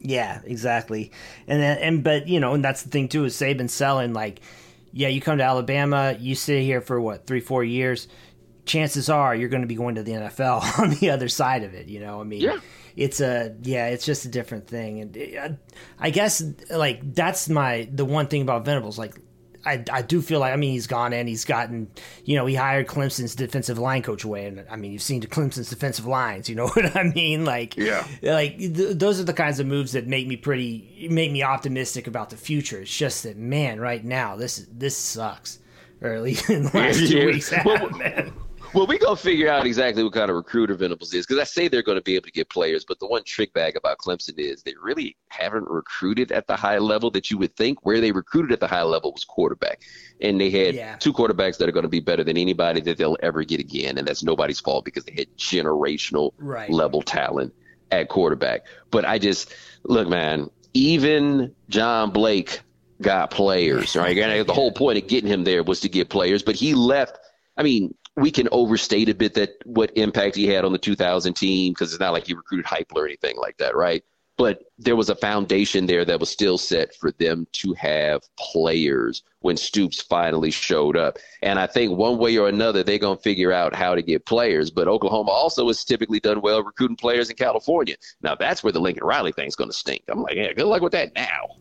yeah, 0.00 0.40
exactly. 0.44 1.12
And 1.46 1.60
then, 1.62 1.78
and 1.78 2.04
but 2.04 2.28
you 2.28 2.40
know, 2.40 2.54
and 2.54 2.64
that's 2.64 2.82
the 2.82 2.90
thing 2.90 3.08
too 3.08 3.24
is 3.24 3.34
Saban 3.34 3.68
selling 3.70 4.12
like, 4.12 4.40
yeah, 4.92 5.08
you 5.08 5.20
come 5.20 5.38
to 5.38 5.44
Alabama, 5.44 6.16
you 6.18 6.34
sit 6.34 6.62
here 6.62 6.80
for 6.80 7.00
what 7.00 7.26
three, 7.26 7.40
four 7.40 7.62
years. 7.64 8.08
Chances 8.64 9.08
are 9.08 9.34
you're 9.34 9.48
going 9.48 9.62
to 9.62 9.66
be 9.68 9.74
going 9.76 9.94
to 9.94 10.02
the 10.02 10.12
NFL 10.12 10.78
on 10.78 10.90
the 10.90 11.10
other 11.10 11.28
side 11.28 11.62
of 11.62 11.72
it. 11.74 11.88
You 11.88 12.00
know, 12.00 12.20
I 12.20 12.24
mean, 12.24 12.42
Yeah. 12.42 12.58
it's 12.96 13.20
a 13.20 13.54
yeah, 13.62 13.86
it's 13.88 14.04
just 14.04 14.24
a 14.24 14.28
different 14.28 14.66
thing. 14.66 15.00
And 15.00 15.16
uh, 15.38 15.48
I 15.98 16.10
guess 16.10 16.42
like 16.70 17.14
that's 17.14 17.48
my 17.48 17.88
the 17.92 18.04
one 18.04 18.26
thing 18.26 18.42
about 18.42 18.64
Venables 18.64 18.98
like. 18.98 19.14
I, 19.66 19.84
I 19.92 20.02
do 20.02 20.22
feel 20.22 20.40
like 20.40 20.52
I 20.52 20.56
mean 20.56 20.72
he's 20.72 20.86
gone 20.86 21.12
and 21.12 21.28
he's 21.28 21.44
gotten 21.44 21.88
you 22.24 22.36
know 22.36 22.46
he 22.46 22.54
hired 22.54 22.86
Clemson's 22.86 23.34
defensive 23.34 23.78
line 23.78 24.02
coach 24.02 24.24
away 24.24 24.46
and 24.46 24.64
I 24.70 24.76
mean 24.76 24.92
you've 24.92 25.02
seen 25.02 25.20
Clemson's 25.22 25.68
defensive 25.68 26.06
lines 26.06 26.48
you 26.48 26.54
know 26.54 26.68
what 26.74 26.96
I 26.96 27.02
mean 27.02 27.44
like 27.44 27.76
Yeah. 27.76 28.06
like 28.22 28.58
th- 28.58 28.96
those 28.96 29.20
are 29.20 29.24
the 29.24 29.32
kinds 29.32 29.58
of 29.60 29.66
moves 29.66 29.92
that 29.92 30.06
make 30.06 30.26
me 30.26 30.36
pretty 30.36 31.08
make 31.10 31.32
me 31.32 31.42
optimistic 31.42 32.06
about 32.06 32.30
the 32.30 32.36
future. 32.36 32.80
It's 32.80 32.96
just 32.96 33.24
that 33.24 33.36
man, 33.36 33.80
right 33.80 34.04
now 34.04 34.36
this 34.36 34.66
this 34.72 34.96
sucks. 34.96 35.58
Or 36.00 36.12
at 36.12 36.22
least 36.22 36.48
in 36.50 36.62
the 36.62 36.70
last 36.78 36.98
two 36.98 37.18
Yeah. 37.18 37.26
weeks, 37.26 37.52
Well, 37.64 37.90
man. 37.90 38.32
Well, 38.74 38.86
we 38.86 38.98
gonna 38.98 39.16
figure 39.16 39.48
out 39.48 39.64
exactly 39.66 40.04
what 40.04 40.12
kind 40.12 40.30
of 40.30 40.36
recruiter 40.36 40.74
Venables 40.74 41.14
is 41.14 41.26
because 41.26 41.40
I 41.40 41.44
say 41.44 41.68
they're 41.68 41.82
going 41.82 41.96
to 41.96 42.02
be 42.02 42.16
able 42.16 42.26
to 42.26 42.32
get 42.32 42.50
players, 42.50 42.84
but 42.86 42.98
the 43.00 43.06
one 43.06 43.24
trick 43.24 43.52
bag 43.54 43.76
about 43.76 43.98
Clemson 43.98 44.38
is 44.38 44.62
they 44.62 44.74
really 44.80 45.16
haven't 45.30 45.68
recruited 45.68 46.32
at 46.32 46.46
the 46.46 46.54
high 46.54 46.78
level 46.78 47.10
that 47.12 47.30
you 47.30 47.38
would 47.38 47.56
think. 47.56 47.84
Where 47.86 48.00
they 48.00 48.12
recruited 48.12 48.52
at 48.52 48.60
the 48.60 48.66
high 48.66 48.82
level 48.82 49.12
was 49.12 49.24
quarterback, 49.24 49.80
and 50.20 50.38
they 50.40 50.50
had 50.50 50.74
Yeah. 50.74 50.96
two 50.96 51.12
quarterbacks 51.14 51.56
that 51.58 51.68
are 51.68 51.72
going 51.72 51.84
to 51.84 51.88
be 51.88 52.00
better 52.00 52.22
than 52.22 52.36
anybody 52.36 52.80
that 52.82 52.98
they'll 52.98 53.16
ever 53.22 53.42
get 53.42 53.58
again, 53.58 53.96
and 53.96 54.06
that's 54.06 54.22
nobody's 54.22 54.60
fault 54.60 54.84
because 54.84 55.04
they 55.04 55.14
had 55.16 55.28
generational 55.38 56.32
Right. 56.38 56.70
level 56.70 57.00
talent 57.00 57.54
at 57.90 58.08
quarterback. 58.08 58.62
But 58.90 59.06
I 59.06 59.18
just 59.18 59.52
look, 59.84 60.08
man, 60.08 60.50
even 60.74 61.54
John 61.70 62.10
Blake 62.10 62.60
got 63.00 63.30
players, 63.30 63.96
right? 63.96 64.16
And 64.18 64.46
the 64.46 64.52
whole 64.52 64.72
point 64.72 64.98
of 64.98 65.08
getting 65.08 65.30
him 65.30 65.44
there 65.44 65.62
was 65.62 65.80
to 65.80 65.88
get 65.88 66.10
players, 66.10 66.42
but 66.42 66.54
he 66.54 66.74
left. 66.74 67.18
I 67.56 67.62
mean, 67.62 67.94
we 68.18 68.30
can 68.30 68.48
overstate 68.50 69.08
a 69.08 69.14
bit 69.14 69.34
that 69.34 69.56
what 69.64 69.96
impact 69.96 70.34
he 70.36 70.46
had 70.46 70.64
on 70.64 70.72
the 70.72 70.78
2000 70.78 71.34
team 71.34 71.72
because 71.72 71.92
it's 71.92 72.00
not 72.00 72.12
like 72.12 72.26
he 72.26 72.34
recruited 72.34 72.66
Heupel 72.66 72.96
or 72.96 73.06
anything 73.06 73.36
like 73.36 73.56
that, 73.58 73.76
right? 73.76 74.02
But 74.36 74.62
there 74.78 74.94
was 74.94 75.10
a 75.10 75.16
foundation 75.16 75.86
there 75.86 76.04
that 76.04 76.20
was 76.20 76.30
still 76.30 76.58
set 76.58 76.94
for 76.94 77.10
them 77.12 77.46
to 77.54 77.72
have 77.74 78.22
players 78.38 79.24
when 79.40 79.56
Stoops 79.56 80.00
finally 80.00 80.52
showed 80.52 80.96
up. 80.96 81.18
And 81.42 81.58
I 81.58 81.66
think 81.66 81.96
one 81.96 82.18
way 82.18 82.36
or 82.36 82.48
another, 82.48 82.84
they're 82.84 82.98
going 82.98 83.16
to 83.16 83.22
figure 83.22 83.52
out 83.52 83.74
how 83.74 83.96
to 83.96 84.02
get 84.02 84.26
players. 84.26 84.70
But 84.70 84.86
Oklahoma 84.86 85.32
also 85.32 85.66
has 85.66 85.84
typically 85.84 86.20
done 86.20 86.40
well 86.40 86.62
recruiting 86.62 86.96
players 86.96 87.30
in 87.30 87.36
California. 87.36 87.96
Now, 88.22 88.36
that's 88.36 88.62
where 88.62 88.72
the 88.72 88.80
Lincoln 88.80 89.04
Riley 89.04 89.32
thing's 89.32 89.56
going 89.56 89.70
to 89.70 89.76
stink. 89.76 90.04
I'm 90.08 90.22
like, 90.22 90.36
yeah, 90.36 90.52
good 90.52 90.66
luck 90.66 90.82
with 90.82 90.92
that 90.92 91.14
now. 91.16 91.56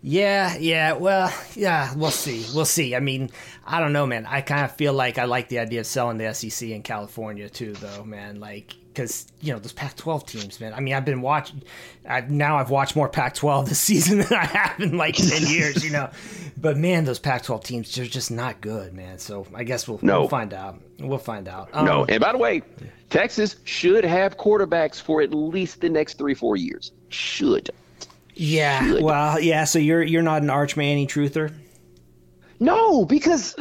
Yeah, 0.00 0.56
yeah. 0.58 0.92
Well, 0.92 1.32
yeah, 1.54 1.92
we'll 1.96 2.10
see. 2.12 2.44
We'll 2.54 2.64
see. 2.64 2.94
I 2.94 3.00
mean, 3.00 3.30
I 3.66 3.80
don't 3.80 3.92
know, 3.92 4.06
man. 4.06 4.26
I 4.26 4.40
kind 4.42 4.64
of 4.64 4.72
feel 4.76 4.92
like 4.92 5.18
I 5.18 5.24
like 5.24 5.48
the 5.48 5.58
idea 5.58 5.80
of 5.80 5.86
selling 5.86 6.18
the 6.18 6.32
SEC 6.32 6.68
in 6.70 6.82
California 6.82 7.48
too, 7.48 7.72
though, 7.74 8.04
man. 8.04 8.38
Like, 8.38 8.74
because 8.88 9.26
you 9.40 9.52
know 9.52 9.58
those 9.58 9.72
Pac-12 9.72 10.26
teams, 10.26 10.60
man. 10.60 10.72
I 10.74 10.80
mean, 10.80 10.94
I've 10.94 11.04
been 11.04 11.20
watching. 11.20 11.62
I, 12.08 12.20
now 12.22 12.58
I've 12.58 12.70
watched 12.70 12.94
more 12.96 13.08
Pac-12 13.08 13.68
this 13.68 13.80
season 13.90 14.18
than 14.18 14.32
I 14.34 14.44
have 14.44 14.80
in 14.80 14.96
like 14.96 15.16
ten 15.16 15.42
years, 15.46 15.84
you 15.84 15.90
know. 15.90 16.10
But 16.56 16.76
man, 16.76 17.04
those 17.04 17.18
Pac-12 17.20 17.64
teams, 17.64 17.94
they're 17.94 18.04
just 18.06 18.30
not 18.30 18.60
good, 18.60 18.92
man. 18.94 19.18
So 19.18 19.46
I 19.54 19.62
guess 19.64 19.86
we'll, 19.88 19.98
No. 20.02 20.20
we'll 20.20 20.28
find 20.28 20.52
out. 20.54 20.80
We'll 20.98 21.18
find 21.18 21.46
out. 21.48 21.70
Um, 21.72 21.84
No, 21.86 22.04
and 22.04 22.20
by 22.20 22.32
the 22.32 22.38
way, 22.38 22.62
Texas 23.10 23.56
should 23.64 24.04
have 24.04 24.36
quarterbacks 24.36 25.00
for 25.00 25.22
at 25.22 25.32
least 25.34 25.80
the 25.80 25.88
next 25.88 26.18
three, 26.18 26.34
four 26.34 26.56
years. 26.56 26.90
Should. 27.10 27.70
Yeah. 28.38 29.00
Well, 29.00 29.40
yeah. 29.40 29.64
So 29.64 29.78
you're 29.78 30.02
you're 30.02 30.22
not 30.22 30.42
an 30.42 30.50
Arch 30.50 30.76
Manning 30.76 31.08
truther. 31.08 31.52
No, 32.60 33.04
because 33.04 33.54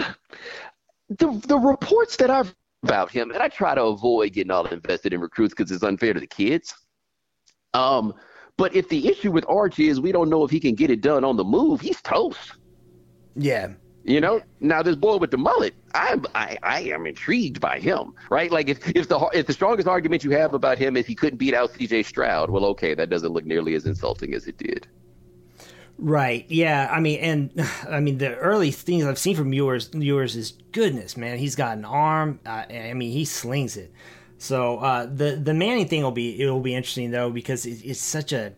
the 1.09 1.41
the 1.47 1.57
reports 1.57 2.17
that 2.17 2.29
I've 2.29 2.55
about 2.83 3.11
him, 3.11 3.31
and 3.31 3.41
I 3.41 3.47
try 3.47 3.73
to 3.73 3.83
avoid 3.83 4.33
getting 4.33 4.51
all 4.51 4.65
invested 4.67 5.13
in 5.13 5.19
recruits 5.19 5.53
because 5.53 5.71
it's 5.71 5.83
unfair 5.83 6.13
to 6.13 6.19
the 6.19 6.27
kids. 6.27 6.75
Um, 7.73 8.13
but 8.57 8.75
if 8.75 8.87
the 8.89 9.07
issue 9.07 9.31
with 9.31 9.45
Archie 9.49 9.89
is 9.89 9.99
we 9.99 10.11
don't 10.11 10.29
know 10.29 10.43
if 10.43 10.51
he 10.51 10.59
can 10.59 10.75
get 10.75 10.89
it 10.89 11.01
done 11.01 11.23
on 11.23 11.37
the 11.37 11.43
move, 11.43 11.81
he's 11.81 12.01
toast. 12.01 12.53
Yeah. 13.35 13.73
You 14.07 14.21
know, 14.21 14.41
now 14.61 14.81
this 14.81 14.95
boy 14.95 15.17
with 15.17 15.31
the 15.31 15.37
mullet, 15.37 15.75
I'm 15.93 16.25
I, 16.33 16.57
I 16.63 16.79
am 16.83 17.05
intrigued 17.05 17.59
by 17.59 17.77
him, 17.79 18.13
right? 18.29 18.49
Like 18.49 18.69
if, 18.69 18.87
if 18.95 19.09
the 19.09 19.19
if 19.33 19.47
the 19.47 19.53
strongest 19.53 19.85
argument 19.85 20.23
you 20.23 20.31
have 20.31 20.53
about 20.53 20.77
him 20.77 20.95
is 20.95 21.05
he 21.05 21.13
couldn't 21.13 21.37
beat 21.37 21.53
out 21.53 21.73
C.J. 21.73 22.03
Stroud, 22.03 22.49
well, 22.49 22.63
okay, 22.67 22.93
that 22.93 23.09
doesn't 23.09 23.33
look 23.33 23.45
nearly 23.45 23.75
as 23.75 23.85
insulting 23.85 24.33
as 24.33 24.47
it 24.47 24.57
did. 24.57 24.87
Right. 25.97 26.45
Yeah. 26.47 26.87
I 26.89 27.01
mean, 27.01 27.19
and 27.19 27.67
I 27.89 27.99
mean, 27.99 28.17
the 28.17 28.33
early 28.35 28.71
things 28.71 29.03
I've 29.03 29.19
seen 29.19 29.35
from 29.35 29.51
Ewers, 29.51 29.89
Ewers 29.93 30.37
is 30.37 30.53
goodness, 30.71 31.17
man. 31.17 31.37
He's 31.37 31.55
got 31.55 31.77
an 31.77 31.83
arm. 31.83 32.39
Uh, 32.45 32.63
I 32.69 32.93
mean, 32.93 33.11
he 33.11 33.25
slings 33.25 33.75
it. 33.75 33.91
So 34.37 34.77
uh, 34.77 35.05
the 35.05 35.35
the 35.35 35.53
Manning 35.53 35.89
thing 35.89 36.03
will 36.03 36.11
be 36.11 36.41
it 36.41 36.49
will 36.49 36.61
be 36.61 36.75
interesting 36.75 37.11
though 37.11 37.29
because 37.29 37.65
it, 37.65 37.83
it's 37.83 37.99
such 37.99 38.31
a 38.31 38.53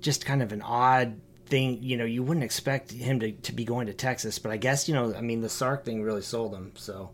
just 0.00 0.26
kind 0.26 0.42
of 0.42 0.52
an 0.52 0.60
odd 0.60 1.18
thing. 1.54 1.82
You 1.82 1.96
know, 1.96 2.04
you 2.04 2.24
wouldn't 2.24 2.42
expect 2.42 2.90
him 2.90 3.20
to, 3.20 3.30
to 3.30 3.52
be 3.52 3.64
going 3.64 3.86
to 3.86 3.94
Texas, 3.94 4.40
but 4.40 4.50
I 4.50 4.56
guess 4.56 4.88
you 4.88 4.94
know, 4.94 5.14
I 5.14 5.20
mean, 5.20 5.40
the 5.40 5.48
Sark 5.48 5.84
thing 5.84 6.02
really 6.02 6.22
sold 6.22 6.52
him. 6.52 6.72
So 6.74 7.10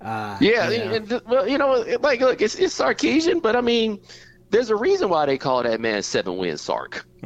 uh, 0.00 0.36
Yeah, 0.40 0.70
you 0.70 0.78
know. 0.78 0.92
and, 0.92 1.12
and, 1.12 1.22
well, 1.26 1.48
you 1.48 1.56
know, 1.56 1.84
like 2.00 2.20
look, 2.20 2.42
it's 2.42 2.56
it's 2.56 2.76
Sarkisian, 2.76 3.40
but 3.40 3.54
I 3.54 3.60
mean, 3.60 4.00
there's 4.50 4.70
a 4.70 4.76
reason 4.76 5.08
why 5.08 5.26
they 5.26 5.38
call 5.38 5.62
that 5.62 5.80
man 5.80 6.02
seven 6.02 6.36
win 6.36 6.56
Sark. 6.56 7.06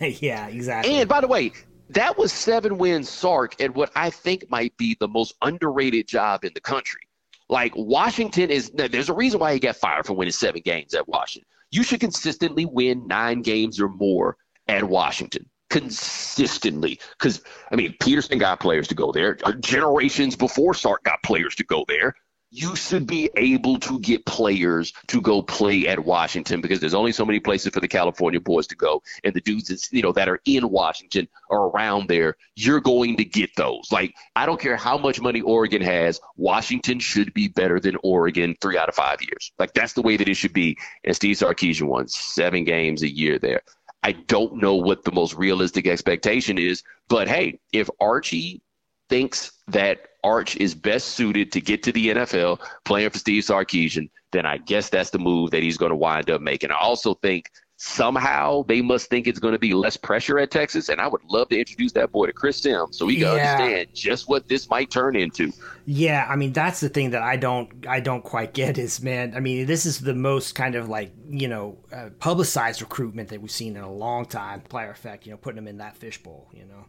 yeah, 0.00 0.46
exactly. 0.46 0.94
And 0.94 1.08
by 1.08 1.20
the 1.20 1.26
way, 1.26 1.52
that 1.88 2.16
was 2.16 2.32
seven 2.32 2.78
wins 2.78 3.08
Sark 3.08 3.60
at 3.60 3.74
what 3.74 3.90
I 3.96 4.10
think 4.10 4.48
might 4.48 4.76
be 4.76 4.96
the 5.00 5.08
most 5.08 5.34
underrated 5.42 6.06
job 6.06 6.44
in 6.44 6.52
the 6.54 6.60
country. 6.60 7.00
Like 7.48 7.72
Washington 7.74 8.48
is 8.48 8.70
there's 8.70 9.08
a 9.08 9.14
reason 9.14 9.40
why 9.40 9.54
he 9.54 9.58
got 9.58 9.74
fired 9.74 10.06
for 10.06 10.12
winning 10.12 10.30
seven 10.30 10.62
games 10.64 10.94
at 10.94 11.08
Washington. 11.08 11.48
You 11.72 11.82
should 11.82 11.98
consistently 11.98 12.64
win 12.64 13.08
nine 13.08 13.42
games 13.42 13.80
or 13.80 13.88
more 13.88 14.36
at 14.68 14.84
Washington. 14.84 15.49
Consistently. 15.70 17.00
Because 17.18 17.42
I 17.72 17.76
mean 17.76 17.94
Petersen 18.00 18.38
got 18.38 18.60
players 18.60 18.88
to 18.88 18.94
go 18.94 19.12
there. 19.12 19.38
Uh, 19.42 19.52
generations 19.52 20.36
before 20.36 20.74
Sark 20.74 21.04
got 21.04 21.22
players 21.22 21.54
to 21.56 21.64
go 21.64 21.84
there 21.88 22.14
you 22.50 22.74
should 22.74 23.06
be 23.06 23.30
able 23.36 23.78
to 23.78 24.00
get 24.00 24.26
players 24.26 24.92
to 25.06 25.20
go 25.20 25.40
play 25.40 25.86
at 25.86 26.04
Washington 26.04 26.60
because 26.60 26.80
there's 26.80 26.94
only 26.94 27.12
so 27.12 27.24
many 27.24 27.38
places 27.38 27.72
for 27.72 27.80
the 27.80 27.88
California 27.88 28.40
boys 28.40 28.66
to 28.66 28.76
go, 28.76 29.02
and 29.22 29.32
the 29.34 29.40
dudes 29.40 29.68
that's, 29.68 29.92
you 29.92 30.02
know 30.02 30.12
that 30.12 30.28
are 30.28 30.40
in 30.44 30.68
Washington 30.68 31.28
or 31.48 31.68
around 31.68 32.08
there, 32.08 32.36
you're 32.56 32.80
going 32.80 33.16
to 33.16 33.24
get 33.24 33.50
those. 33.56 33.90
Like 33.92 34.14
I 34.34 34.46
don't 34.46 34.60
care 34.60 34.76
how 34.76 34.98
much 34.98 35.20
money 35.20 35.40
Oregon 35.40 35.82
has, 35.82 36.20
Washington 36.36 36.98
should 36.98 37.32
be 37.34 37.48
better 37.48 37.78
than 37.78 37.96
Oregon 38.02 38.56
three 38.60 38.76
out 38.76 38.88
of 38.88 38.94
five 38.94 39.22
years. 39.22 39.52
Like 39.58 39.72
that's 39.72 39.92
the 39.92 40.02
way 40.02 40.16
that 40.16 40.28
it 40.28 40.34
should 40.34 40.52
be. 40.52 40.76
And 41.04 41.14
Steve 41.14 41.36
Sarkisian 41.36 41.86
won 41.86 42.08
seven 42.08 42.64
games 42.64 43.02
a 43.02 43.08
year 43.08 43.38
there. 43.38 43.62
I 44.02 44.12
don't 44.12 44.56
know 44.56 44.74
what 44.74 45.04
the 45.04 45.12
most 45.12 45.34
realistic 45.34 45.86
expectation 45.86 46.58
is, 46.58 46.82
but 47.08 47.28
hey, 47.28 47.58
if 47.72 47.88
Archie 48.00 48.62
thinks 49.08 49.52
that 49.68 50.00
Arch 50.24 50.56
is 50.56 50.74
best 50.74 51.08
suited 51.08 51.52
to 51.52 51.60
get 51.60 51.82
to 51.82 51.92
the 51.92 52.08
NFL 52.08 52.60
playing 52.84 53.10
for 53.10 53.18
Steve 53.18 53.42
Sarkisian, 53.42 54.08
then 54.32 54.46
I 54.46 54.58
guess 54.58 54.88
that's 54.88 55.10
the 55.10 55.18
move 55.18 55.50
that 55.50 55.62
he's 55.62 55.76
going 55.76 55.90
to 55.90 55.96
wind 55.96 56.30
up 56.30 56.40
making. 56.40 56.70
I 56.70 56.78
also 56.78 57.14
think 57.14 57.50
somehow 57.82 58.62
they 58.68 58.82
must 58.82 59.08
think 59.08 59.26
it's 59.26 59.38
going 59.38 59.52
to 59.54 59.58
be 59.58 59.72
less 59.74 59.96
pressure 59.96 60.38
at 60.38 60.50
Texas, 60.50 60.88
and 60.90 61.00
I 61.00 61.08
would 61.08 61.22
love 61.30 61.48
to 61.48 61.58
introduce 61.58 61.92
that 61.92 62.12
boy 62.12 62.26
to 62.26 62.32
Chris 62.32 62.60
Simms 62.60 62.96
so 62.98 63.08
he 63.08 63.16
can 63.16 63.28
Yeah. 63.28 63.32
understand 63.32 63.88
just 63.94 64.28
what 64.28 64.48
this 64.48 64.68
might 64.68 64.90
turn 64.90 65.16
into. 65.16 65.52
Yeah, 65.86 66.26
I 66.28 66.36
mean 66.36 66.52
that's 66.52 66.80
the 66.80 66.88
thing 66.88 67.10
that 67.10 67.22
I 67.22 67.36
don't 67.36 67.86
I 67.88 68.00
don't 68.00 68.22
quite 68.22 68.54
get 68.54 68.78
is 68.78 69.02
man. 69.02 69.34
I 69.34 69.40
mean 69.40 69.66
this 69.66 69.86
is 69.86 70.00
the 70.00 70.14
most 70.14 70.54
kind 70.54 70.74
of 70.74 70.88
like 70.88 71.12
you 71.28 71.48
know 71.48 71.78
uh, 71.92 72.10
publicized 72.18 72.80
recruitment 72.82 73.30
that 73.30 73.40
we've 73.40 73.50
seen 73.50 73.76
in 73.76 73.82
a 73.82 73.92
long 73.92 74.26
time. 74.26 74.60
Player 74.62 74.90
effect, 74.90 75.26
you 75.26 75.32
know, 75.32 75.38
putting 75.38 75.58
him 75.58 75.68
in 75.68 75.78
that 75.78 75.96
fishbowl, 75.96 76.48
you 76.52 76.64
know. 76.66 76.86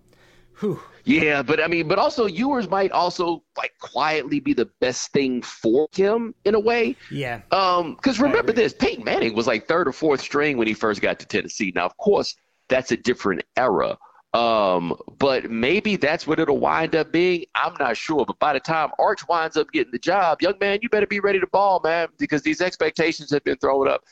Whew. 0.62 0.80
Yeah, 1.04 1.42
but 1.42 1.60
I 1.60 1.68
mean, 1.68 1.88
but 1.88 1.98
also 1.98 2.28
Ewers 2.28 2.70
might 2.70 2.92
also 2.92 3.44
like 3.58 3.74
quietly 3.80 4.40
be 4.40 4.54
the 4.54 4.70
best 4.80 5.12
thing 5.12 5.42
for 5.42 5.88
him 5.92 6.36
in 6.46 6.54
a 6.54 6.60
way. 6.60 6.96
Yeah, 7.10 7.42
Um, 7.52 7.96
because 7.96 8.20
remember 8.20 8.54
this, 8.54 8.72
Peyton 8.72 9.04
Manning 9.04 9.34
was 9.34 9.48
like 9.48 9.68
third 9.68 9.88
or 9.88 9.92
fourth 9.92 10.22
string 10.22 10.58
when 10.58 10.68
he 10.68 10.76
first 10.76 11.02
got 11.02 11.20
to 11.20 11.26
Tennessee. 11.26 11.74
Now, 11.76 11.86
of 11.86 11.98
course, 11.98 12.36
that's 12.70 12.92
a 12.92 12.98
different 12.98 13.44
era. 13.58 13.98
Um, 14.34 14.96
but 15.18 15.50
maybe 15.52 15.98
that's 15.98 16.26
what 16.26 16.40
it'll 16.40 16.60
wind 16.60 16.96
up 16.96 17.12
being. 17.12 17.46
I'm 17.56 17.74
not 17.80 17.98
sure. 17.98 18.24
But 18.26 18.40
by 18.40 18.54
the 18.54 18.60
time 18.60 18.92
Arch 19.00 19.28
winds 19.28 19.58
up 19.58 19.72
getting 19.72 19.92
the 19.92 20.00
job, 20.00 20.42
young 20.42 20.58
man, 20.62 20.80
you 20.82 20.90
better 20.90 21.08
be 21.08 21.20
ready 21.20 21.40
to 21.40 21.48
ball, 21.48 21.82
man, 21.84 22.08
because 22.18 22.44
these 22.44 22.62
expectations 22.62 23.32
have 23.32 23.44
been 23.44 23.58
thrown 23.58 23.90
up 23.90 24.04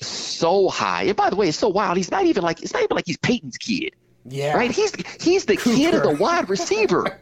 so 0.00 0.68
high. 0.68 1.02
And 1.04 1.16
by 1.16 1.28
the 1.28 1.36
way, 1.36 1.48
it's 1.48 1.58
so 1.58 1.68
wild. 1.68 1.96
He's 1.96 2.10
not 2.10 2.24
even 2.24 2.42
like 2.42 2.62
it's 2.62 2.72
not 2.72 2.84
even 2.84 2.94
like 2.94 3.06
he's 3.06 3.18
Peyton's 3.18 3.58
kid, 3.58 3.94
yeah, 4.28 4.56
right? 4.56 4.70
He's 4.70 4.92
he's 5.20 5.44
the 5.44 5.56
kid 5.56 5.94
of 5.94 6.02
the 6.02 6.14
wide 6.14 6.48
receiver. 6.48 7.18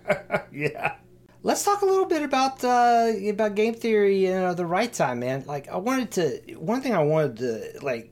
yeah. 0.53 0.97
Let's 1.43 1.63
talk 1.63 1.83
a 1.83 1.85
little 1.85 2.07
bit 2.07 2.23
about 2.23 2.65
uh, 2.65 3.13
about 3.29 3.55
game 3.55 3.75
theory 3.75 4.27
and 4.27 4.45
uh, 4.45 4.55
the 4.55 4.65
right 4.65 4.93
time, 4.93 5.21
man. 5.21 5.45
Like 5.47 5.69
I 5.69 5.77
wanted 5.77 6.11
to 6.13 6.55
one 6.55 6.81
thing 6.81 6.95
I 6.95 7.03
wanted 7.03 7.37
to 7.39 7.85
like 7.85 8.11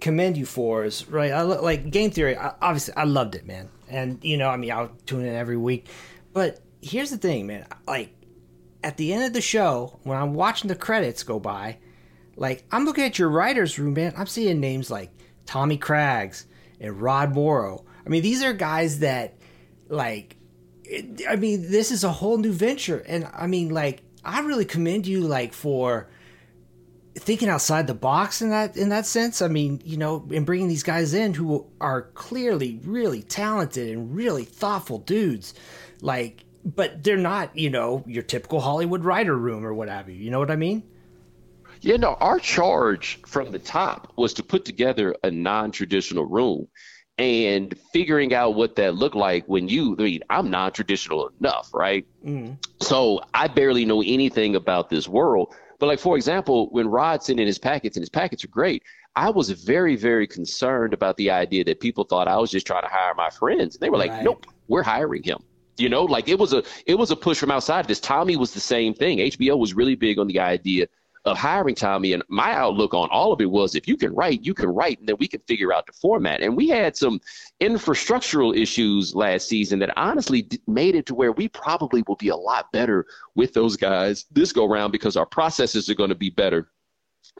commend 0.00 0.36
you 0.36 0.44
for 0.44 0.84
is 0.84 1.08
right. 1.08 1.32
I 1.32 1.42
lo- 1.42 1.62
like 1.62 1.90
game 1.90 2.10
theory. 2.10 2.36
I, 2.36 2.52
obviously, 2.60 2.94
I 2.96 3.04
loved 3.04 3.34
it, 3.34 3.46
man. 3.46 3.70
And 3.88 4.22
you 4.22 4.36
know, 4.36 4.50
I 4.50 4.56
mean, 4.56 4.72
I'll 4.72 4.92
tune 5.06 5.24
in 5.24 5.34
every 5.34 5.56
week. 5.56 5.86
But 6.34 6.60
here's 6.82 7.10
the 7.10 7.16
thing, 7.16 7.46
man. 7.46 7.66
Like 7.86 8.12
at 8.84 8.98
the 8.98 9.12
end 9.14 9.24
of 9.24 9.32
the 9.32 9.40
show, 9.40 9.98
when 10.02 10.18
I'm 10.18 10.34
watching 10.34 10.68
the 10.68 10.76
credits 10.76 11.22
go 11.22 11.40
by, 11.40 11.78
like 12.36 12.64
I'm 12.70 12.84
looking 12.84 13.04
at 13.04 13.18
your 13.18 13.30
writers' 13.30 13.78
room, 13.78 13.94
man. 13.94 14.12
I'm 14.16 14.26
seeing 14.26 14.60
names 14.60 14.90
like 14.90 15.10
Tommy 15.46 15.78
Craggs 15.78 16.46
and 16.80 17.00
Rod 17.00 17.34
Morrow. 17.34 17.84
I 18.04 18.08
mean, 18.08 18.22
these 18.22 18.42
are 18.42 18.52
guys 18.52 19.00
that 19.00 19.34
like 19.88 20.36
I 21.28 21.36
mean, 21.36 21.70
this 21.70 21.90
is 21.90 22.04
a 22.04 22.12
whole 22.12 22.38
new 22.38 22.52
venture, 22.52 22.98
and 23.06 23.28
I 23.34 23.46
mean, 23.46 23.68
like, 23.68 24.02
I 24.24 24.40
really 24.40 24.64
commend 24.64 25.06
you, 25.06 25.20
like, 25.20 25.52
for 25.52 26.08
thinking 27.14 27.48
outside 27.48 27.86
the 27.86 27.94
box 27.94 28.40
in 28.40 28.50
that 28.50 28.76
in 28.76 28.88
that 28.90 29.04
sense. 29.04 29.42
I 29.42 29.48
mean, 29.48 29.82
you 29.84 29.96
know, 29.96 30.26
and 30.32 30.46
bringing 30.46 30.68
these 30.68 30.82
guys 30.82 31.14
in 31.14 31.34
who 31.34 31.66
are 31.80 32.02
clearly 32.14 32.80
really 32.84 33.22
talented 33.22 33.90
and 33.90 34.14
really 34.14 34.44
thoughtful 34.44 34.98
dudes, 34.98 35.52
like, 36.00 36.44
but 36.64 37.02
they're 37.02 37.16
not, 37.16 37.56
you 37.56 37.70
know, 37.70 38.02
your 38.06 38.22
typical 38.22 38.60
Hollywood 38.60 39.04
writer 39.04 39.36
room 39.36 39.66
or 39.66 39.74
what 39.74 39.88
have 39.88 40.08
you. 40.08 40.14
You 40.14 40.30
know 40.30 40.38
what 40.38 40.50
I 40.50 40.56
mean? 40.56 40.84
Yeah, 41.80 41.96
no, 41.96 42.14
our 42.14 42.38
charge 42.38 43.20
from 43.26 43.50
the 43.52 43.58
top 43.58 44.12
was 44.16 44.34
to 44.34 44.42
put 44.42 44.64
together 44.64 45.14
a 45.22 45.30
non 45.30 45.70
traditional 45.70 46.24
room 46.24 46.68
and 47.18 47.76
figuring 47.92 48.32
out 48.32 48.54
what 48.54 48.76
that 48.76 48.94
looked 48.94 49.16
like 49.16 49.44
when 49.46 49.68
you, 49.68 49.96
I 49.98 50.02
mean, 50.02 50.20
I'm 50.30 50.50
non 50.50 50.72
traditional 50.72 51.30
enough, 51.40 51.70
right? 51.74 52.06
Mm-hmm. 52.24 52.54
So 52.80 53.20
I 53.34 53.48
barely 53.48 53.84
know 53.84 54.02
anything 54.02 54.56
about 54.56 54.88
this 54.88 55.08
world. 55.08 55.54
But, 55.78 55.86
like, 55.86 56.00
for 56.00 56.16
example, 56.16 56.68
when 56.70 56.88
Rod 56.88 57.22
sent 57.22 57.38
in 57.38 57.46
his 57.46 57.58
packets, 57.58 57.96
and 57.96 58.02
his 58.02 58.08
packets 58.08 58.44
are 58.44 58.48
great, 58.48 58.82
I 59.14 59.30
was 59.30 59.50
very, 59.50 59.94
very 59.96 60.26
concerned 60.26 60.92
about 60.92 61.16
the 61.16 61.30
idea 61.30 61.64
that 61.64 61.80
people 61.80 62.04
thought 62.04 62.28
I 62.28 62.36
was 62.36 62.50
just 62.50 62.66
trying 62.66 62.82
to 62.82 62.88
hire 62.88 63.14
my 63.14 63.30
friends. 63.30 63.76
And 63.76 63.80
they 63.82 63.90
were 63.90 63.98
like, 63.98 64.10
Right. 64.10 64.24
nope, 64.24 64.46
we're 64.66 64.82
hiring 64.82 65.22
him. 65.22 65.38
You 65.76 65.88
know, 65.88 66.04
like 66.04 66.28
it 66.28 66.38
was 66.38 66.52
a 66.52 66.64
it 66.86 66.96
was 66.96 67.12
a 67.12 67.16
push 67.16 67.38
from 67.38 67.52
outside 67.52 67.86
this. 67.86 68.00
Tommy 68.00 68.36
was 68.36 68.52
the 68.52 68.60
same 68.60 68.94
thing. 68.94 69.18
HBO 69.18 69.56
was 69.56 69.74
really 69.74 69.94
big 69.94 70.18
on 70.18 70.26
the 70.26 70.40
idea 70.40 70.88
of 71.28 71.38
hiring 71.38 71.74
Tommy, 71.74 72.12
and 72.12 72.22
my 72.28 72.52
outlook 72.52 72.94
on 72.94 73.08
all 73.10 73.32
of 73.32 73.40
it 73.40 73.50
was 73.50 73.74
if 73.74 73.86
you 73.86 73.96
can 73.96 74.14
write, 74.14 74.44
you 74.44 74.54
can 74.54 74.68
write, 74.68 74.98
and 74.98 75.08
then 75.08 75.16
we 75.18 75.28
can 75.28 75.40
figure 75.46 75.72
out 75.72 75.86
the 75.86 75.92
format. 75.92 76.40
And 76.40 76.56
we 76.56 76.68
had 76.68 76.96
some 76.96 77.20
infrastructural 77.60 78.56
issues 78.56 79.14
last 79.14 79.48
season 79.48 79.78
that 79.80 79.96
honestly 79.96 80.48
made 80.66 80.94
it 80.94 81.06
to 81.06 81.14
where 81.14 81.32
we 81.32 81.48
probably 81.48 82.02
will 82.06 82.16
be 82.16 82.28
a 82.28 82.36
lot 82.36 82.70
better 82.72 83.06
with 83.34 83.52
those 83.54 83.76
guys 83.76 84.24
this 84.32 84.52
go 84.52 84.66
round 84.66 84.92
because 84.92 85.16
our 85.16 85.26
processes 85.26 85.88
are 85.88 85.94
going 85.94 86.10
to 86.10 86.14
be 86.14 86.30
better 86.30 86.70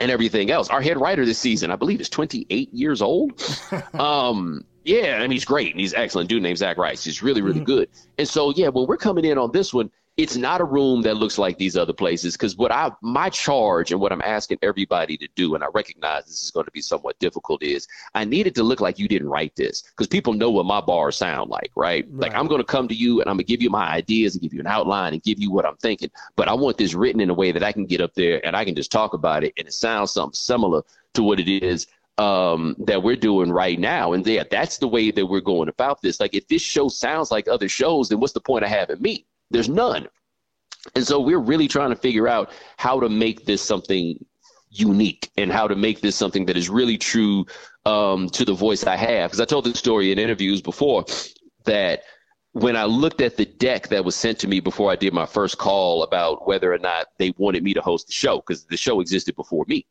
and 0.01 0.11
everything 0.11 0.51
else. 0.51 0.69
Our 0.69 0.81
head 0.81 1.01
writer 1.01 1.25
this 1.25 1.39
season, 1.39 1.71
I 1.71 1.77
believe, 1.77 2.01
is 2.01 2.09
28 2.09 2.73
years 2.73 3.03
old. 3.03 3.43
um, 3.95 4.65
Yeah, 4.85 5.23
and 5.23 5.33
he's 5.33 5.45
great, 5.45 5.73
and 5.73 5.81
he's 5.81 5.95
excellent. 5.95 6.29
Dude 6.29 6.43
named 6.43 6.59
Zach 6.59 6.79
Rice. 6.79 7.05
He's 7.05 7.23
really, 7.23 7.43
really 7.43 7.61
good. 7.61 7.89
And 8.19 8.29
so, 8.29 8.53
yeah, 8.55 8.69
when 8.69 8.87
we're 8.87 8.97
coming 8.97 9.25
in 9.25 9.39
on 9.39 9.53
this 9.53 9.75
one, 9.75 9.91
it's 10.19 10.37
not 10.37 10.61
a 10.61 10.65
room 10.65 11.03
that 11.03 11.17
looks 11.17 11.39
like 11.39 11.59
these 11.59 11.77
other 11.77 11.93
places. 11.93 12.35
Because 12.35 12.57
what 12.57 12.73
I, 12.73 12.91
my 13.03 13.31
charge 13.31 13.93
and 13.93 14.01
what 14.01 14.13
I'm 14.13 14.21
asking 14.23 14.59
everybody 14.63 15.17
to 15.17 15.29
do, 15.37 15.55
and 15.55 15.63
I 15.63 15.69
recognize 15.73 16.25
this 16.25 16.43
is 16.43 16.51
going 16.51 16.67
to 16.67 16.73
be 16.73 16.83
somewhat 16.83 17.17
difficult, 17.21 17.63
is 17.63 17.87
I 18.17 18.25
need 18.25 18.49
it 18.49 18.55
to 18.57 18.65
look 18.65 18.81
like 18.81 18.99
you 18.99 19.07
didn't 19.07 19.29
write 19.29 19.55
this. 19.55 19.83
Because 19.83 20.09
people 20.09 20.33
know 20.33 20.51
what 20.51 20.67
my 20.67 20.81
bars 20.81 21.17
sound 21.17 21.51
like, 21.51 21.71
right? 21.77 22.05
Like 22.13 22.35
I'm 22.35 22.49
going 22.49 22.61
to 22.61 22.67
come 22.67 22.89
to 22.89 22.95
you 22.95 23.21
and 23.21 23.31
I'm 23.31 23.37
going 23.37 23.47
to 23.47 23.53
give 23.53 23.63
you 23.63 23.71
my 23.71 23.89
ideas 23.89 24.35
and 24.35 24.43
give 24.43 24.53
you 24.53 24.59
an 24.59 24.67
outline 24.67 25.13
and 25.13 25.23
give 25.23 25.39
you 25.39 25.53
what 25.53 25.65
I'm 25.65 25.77
thinking. 25.77 26.11
But 26.35 26.49
I 26.49 26.53
want 26.53 26.79
this 26.79 26.95
written 26.95 27.21
in 27.21 27.31
a 27.31 27.35
way 27.35 27.53
that 27.53 27.63
I 27.63 27.71
can 27.71 27.87
get 27.87 28.01
up 28.01 28.15
there 28.15 28.45
and 28.45 28.57
I 28.57 28.65
can 28.65 28.75
just 28.75 28.91
talk 28.91 29.15
about 29.15 29.45
it 29.45 29.55
and 29.57 29.69
it 29.69 29.73
sounds 29.73 30.11
something 30.11 30.35
similar 30.35 30.83
to 31.15 31.23
what 31.23 31.39
it 31.39 31.49
is 31.49 31.87
um, 32.19 32.75
that 32.81 33.05
we're 33.05 33.15
doing 33.15 33.53
right 33.53 33.79
now. 33.79 34.15
And 34.15 34.27
yeah, 34.27 34.43
that's 34.51 34.79
the 34.79 34.89
way 34.89 35.13
that 35.13 35.27
we're 35.27 35.41
going 35.41 35.69
about 35.69 36.03
this. 36.03 36.19
Like, 36.19 36.35
if 36.35 36.49
this 36.49 36.63
show 36.63 36.89
sounds 36.89 37.31
like 37.31 37.47
other 37.47 37.69
shows, 37.69 38.09
then 38.09 38.19
what's 38.19 38.33
the 38.33 38.41
point 38.41 38.65
of 38.65 38.71
having 38.71 39.01
me? 39.01 39.25
There's 39.51 39.69
none. 39.69 40.09
And 40.95 41.07
so 41.07 41.21
we're 41.21 41.39
really 41.39 41.69
trying 41.69 41.91
to 41.91 41.97
figure 41.97 42.29
out 42.29 42.51
how 42.77 43.01
to 43.01 43.09
make 43.09 43.45
this 43.45 43.63
something 43.63 44.25
unique 44.71 45.31
and 45.37 45.51
how 45.51 45.67
to 45.67 45.75
make 45.75 46.01
this 46.01 46.17
something 46.17 46.47
that 46.47 46.57
is 46.57 46.69
really 46.69 46.99
true 46.99 47.47
um, 47.87 48.29
to 48.31 48.45
the 48.45 48.53
voice 48.55 48.85
I 48.85 48.97
have. 48.97 49.31
Because 49.31 49.41
I 49.41 49.45
told 49.45 49.65
this 49.65 49.79
story 49.79 50.13
in 50.13 50.19
interviews 50.19 50.61
before 50.61 51.05
that 51.65 52.03
when 52.53 52.77
I 52.77 52.85
looked 52.85 53.21
at 53.21 53.37
the 53.37 53.45
deck 53.45 53.89
that 53.89 54.05
was 54.05 54.17
sent 54.17 54.39
to 54.41 54.49
me 54.49 54.61
before 54.61 54.91
I 54.91 54.97
did 54.97 55.13
my 55.13 55.27
first 55.27 55.59
call 55.59 56.03
about 56.03 56.47
whether 56.47 56.73
or 56.73 56.79
not 56.79 57.07
they 57.19 57.33
wanted 57.39 57.63
me 57.63 57.75
to 57.75 57.81
host 57.81 58.07
the 58.07 58.13
show, 58.13 58.39
because 58.39 58.65
the 58.65 58.77
show 58.77 59.01
existed 59.01 59.37
before 59.37 59.65
me. 59.69 59.87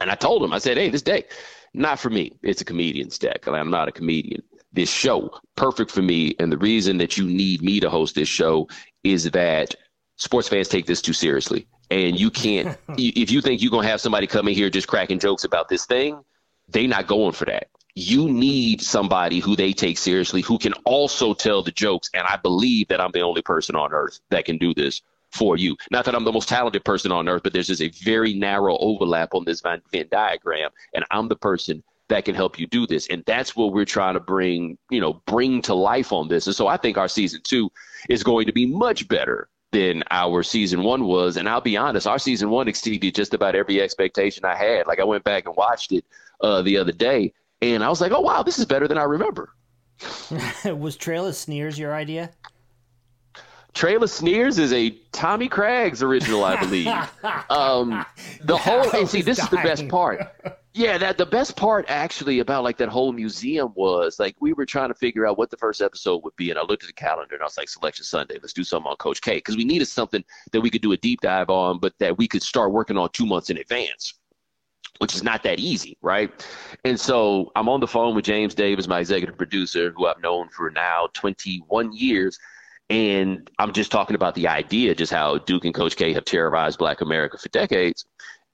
And 0.00 0.10
I 0.10 0.14
told 0.14 0.42
them, 0.42 0.52
I 0.52 0.58
said, 0.58 0.76
hey, 0.76 0.90
this 0.90 1.02
deck, 1.02 1.32
not 1.74 1.98
for 1.98 2.10
me. 2.10 2.32
It's 2.42 2.60
a 2.60 2.64
comedian's 2.64 3.18
deck. 3.18 3.46
I'm 3.46 3.70
not 3.70 3.88
a 3.88 3.92
comedian. 3.92 4.42
This 4.76 4.90
show, 4.90 5.30
perfect 5.56 5.90
for 5.90 6.02
me. 6.02 6.36
And 6.38 6.52
the 6.52 6.58
reason 6.58 6.98
that 6.98 7.16
you 7.16 7.24
need 7.24 7.62
me 7.62 7.80
to 7.80 7.88
host 7.88 8.14
this 8.14 8.28
show 8.28 8.68
is 9.02 9.24
that 9.30 9.74
sports 10.16 10.48
fans 10.48 10.68
take 10.68 10.84
this 10.84 11.00
too 11.00 11.14
seriously. 11.14 11.66
And 11.90 12.20
you 12.20 12.30
can't, 12.30 12.76
if 12.98 13.30
you 13.30 13.40
think 13.40 13.62
you're 13.62 13.70
going 13.70 13.84
to 13.84 13.88
have 13.88 14.02
somebody 14.02 14.26
come 14.26 14.48
in 14.48 14.54
here 14.54 14.68
just 14.68 14.86
cracking 14.86 15.18
jokes 15.18 15.44
about 15.44 15.70
this 15.70 15.86
thing, 15.86 16.22
they're 16.68 16.86
not 16.86 17.06
going 17.06 17.32
for 17.32 17.46
that. 17.46 17.68
You 17.94 18.28
need 18.28 18.82
somebody 18.82 19.38
who 19.38 19.56
they 19.56 19.72
take 19.72 19.96
seriously, 19.96 20.42
who 20.42 20.58
can 20.58 20.74
also 20.84 21.32
tell 21.32 21.62
the 21.62 21.72
jokes. 21.72 22.10
And 22.12 22.26
I 22.28 22.36
believe 22.36 22.88
that 22.88 23.00
I'm 23.00 23.12
the 23.12 23.22
only 23.22 23.40
person 23.40 23.76
on 23.76 23.94
earth 23.94 24.20
that 24.28 24.44
can 24.44 24.58
do 24.58 24.74
this 24.74 25.00
for 25.30 25.56
you. 25.56 25.74
Not 25.90 26.04
that 26.04 26.14
I'm 26.14 26.24
the 26.24 26.32
most 26.32 26.50
talented 26.50 26.84
person 26.84 27.12
on 27.12 27.30
earth, 27.30 27.42
but 27.42 27.54
there's 27.54 27.68
just 27.68 27.80
a 27.80 27.88
very 28.04 28.34
narrow 28.34 28.76
overlap 28.76 29.32
on 29.32 29.46
this 29.46 29.62
Venn, 29.62 29.80
Venn 29.90 30.08
diagram. 30.10 30.70
And 30.94 31.06
I'm 31.10 31.28
the 31.28 31.36
person 31.36 31.82
that 32.08 32.24
can 32.24 32.34
help 32.34 32.58
you 32.58 32.66
do 32.66 32.86
this. 32.86 33.08
And 33.08 33.24
that's 33.26 33.56
what 33.56 33.72
we're 33.72 33.84
trying 33.84 34.14
to 34.14 34.20
bring, 34.20 34.78
you 34.90 35.00
know, 35.00 35.22
bring 35.26 35.62
to 35.62 35.74
life 35.74 36.12
on 36.12 36.28
this. 36.28 36.46
And 36.46 36.54
so 36.54 36.66
I 36.66 36.76
think 36.76 36.96
our 36.96 37.08
season 37.08 37.40
two 37.42 37.70
is 38.08 38.22
going 38.22 38.46
to 38.46 38.52
be 38.52 38.66
much 38.66 39.08
better 39.08 39.48
than 39.72 40.02
our 40.10 40.42
season 40.42 40.82
one 40.82 41.04
was. 41.04 41.36
And 41.36 41.48
I'll 41.48 41.60
be 41.60 41.76
honest, 41.76 42.06
our 42.06 42.18
season 42.18 42.50
one 42.50 42.68
exceeded 42.68 43.14
just 43.14 43.34
about 43.34 43.54
every 43.54 43.80
expectation 43.80 44.44
I 44.44 44.56
had. 44.56 44.86
Like 44.86 45.00
I 45.00 45.04
went 45.04 45.24
back 45.24 45.46
and 45.46 45.56
watched 45.56 45.92
it 45.92 46.04
uh, 46.40 46.62
the 46.62 46.76
other 46.76 46.92
day, 46.92 47.32
and 47.60 47.82
I 47.82 47.88
was 47.88 48.00
like, 48.00 48.12
oh 48.12 48.20
wow, 48.20 48.42
this 48.42 48.58
is 48.58 48.66
better 48.66 48.86
than 48.86 48.98
I 48.98 49.04
remember. 49.04 49.50
was 50.64 50.96
Trail 50.96 51.26
of 51.26 51.34
Sneers 51.34 51.78
your 51.78 51.94
idea? 51.94 52.30
Trail 53.76 54.02
of 54.02 54.08
Sneers 54.08 54.58
is 54.58 54.72
a 54.72 54.90
Tommy 55.12 55.48
Craggs' 55.48 56.02
original, 56.02 56.44
I 56.44 56.58
believe. 56.58 56.86
um, 57.50 58.06
the 58.42 58.56
whole 58.56 58.90
and 58.96 59.06
see, 59.06 59.20
this 59.20 59.38
is 59.38 59.50
the 59.50 59.58
best 59.58 59.86
part. 59.88 60.22
Yeah, 60.72 60.96
that 60.96 61.18
the 61.18 61.26
best 61.26 61.56
part 61.56 61.84
actually 61.88 62.38
about 62.38 62.64
like 62.64 62.78
that 62.78 62.88
whole 62.88 63.12
museum 63.12 63.72
was 63.74 64.18
like 64.18 64.34
we 64.40 64.54
were 64.54 64.64
trying 64.64 64.88
to 64.88 64.94
figure 64.94 65.26
out 65.26 65.36
what 65.36 65.50
the 65.50 65.58
first 65.58 65.82
episode 65.82 66.24
would 66.24 66.34
be, 66.36 66.48
and 66.48 66.58
I 66.58 66.62
looked 66.62 66.84
at 66.84 66.86
the 66.86 66.94
calendar 66.94 67.34
and 67.34 67.42
I 67.42 67.44
was 67.44 67.58
like, 67.58 67.68
Selection 67.68 68.04
Sunday, 68.04 68.38
let's 68.40 68.54
do 68.54 68.64
something 68.64 68.90
on 68.90 68.96
Coach 68.96 69.20
K 69.20 69.36
because 69.36 69.58
we 69.58 69.64
needed 69.64 69.88
something 69.88 70.24
that 70.52 70.60
we 70.62 70.70
could 70.70 70.82
do 70.82 70.92
a 70.92 70.96
deep 70.96 71.20
dive 71.20 71.50
on, 71.50 71.78
but 71.78 71.92
that 71.98 72.16
we 72.16 72.26
could 72.26 72.42
start 72.42 72.72
working 72.72 72.96
on 72.96 73.10
two 73.12 73.26
months 73.26 73.50
in 73.50 73.58
advance 73.58 74.14
which 74.98 75.14
is 75.14 75.22
not 75.22 75.42
that 75.42 75.58
easy, 75.58 75.98
right? 76.00 76.32
And 76.84 76.98
so 76.98 77.52
I'm 77.54 77.68
on 77.68 77.80
the 77.80 77.86
phone 77.86 78.14
with 78.14 78.24
James 78.24 78.54
Davis, 78.54 78.88
my 78.88 79.00
executive 79.00 79.36
producer, 79.36 79.92
who 79.94 80.06
I've 80.06 80.22
known 80.22 80.48
for 80.48 80.70
now 80.70 81.08
21 81.12 81.92
years. 81.92 82.38
And 82.88 83.50
I'm 83.58 83.72
just 83.72 83.90
talking 83.90 84.14
about 84.14 84.34
the 84.34 84.46
idea, 84.46 84.94
just 84.94 85.12
how 85.12 85.38
Duke 85.38 85.64
and 85.64 85.74
Coach 85.74 85.96
K 85.96 86.12
have 86.12 86.24
terrorized 86.24 86.78
Black 86.78 87.00
America 87.00 87.36
for 87.36 87.48
decades. 87.48 88.04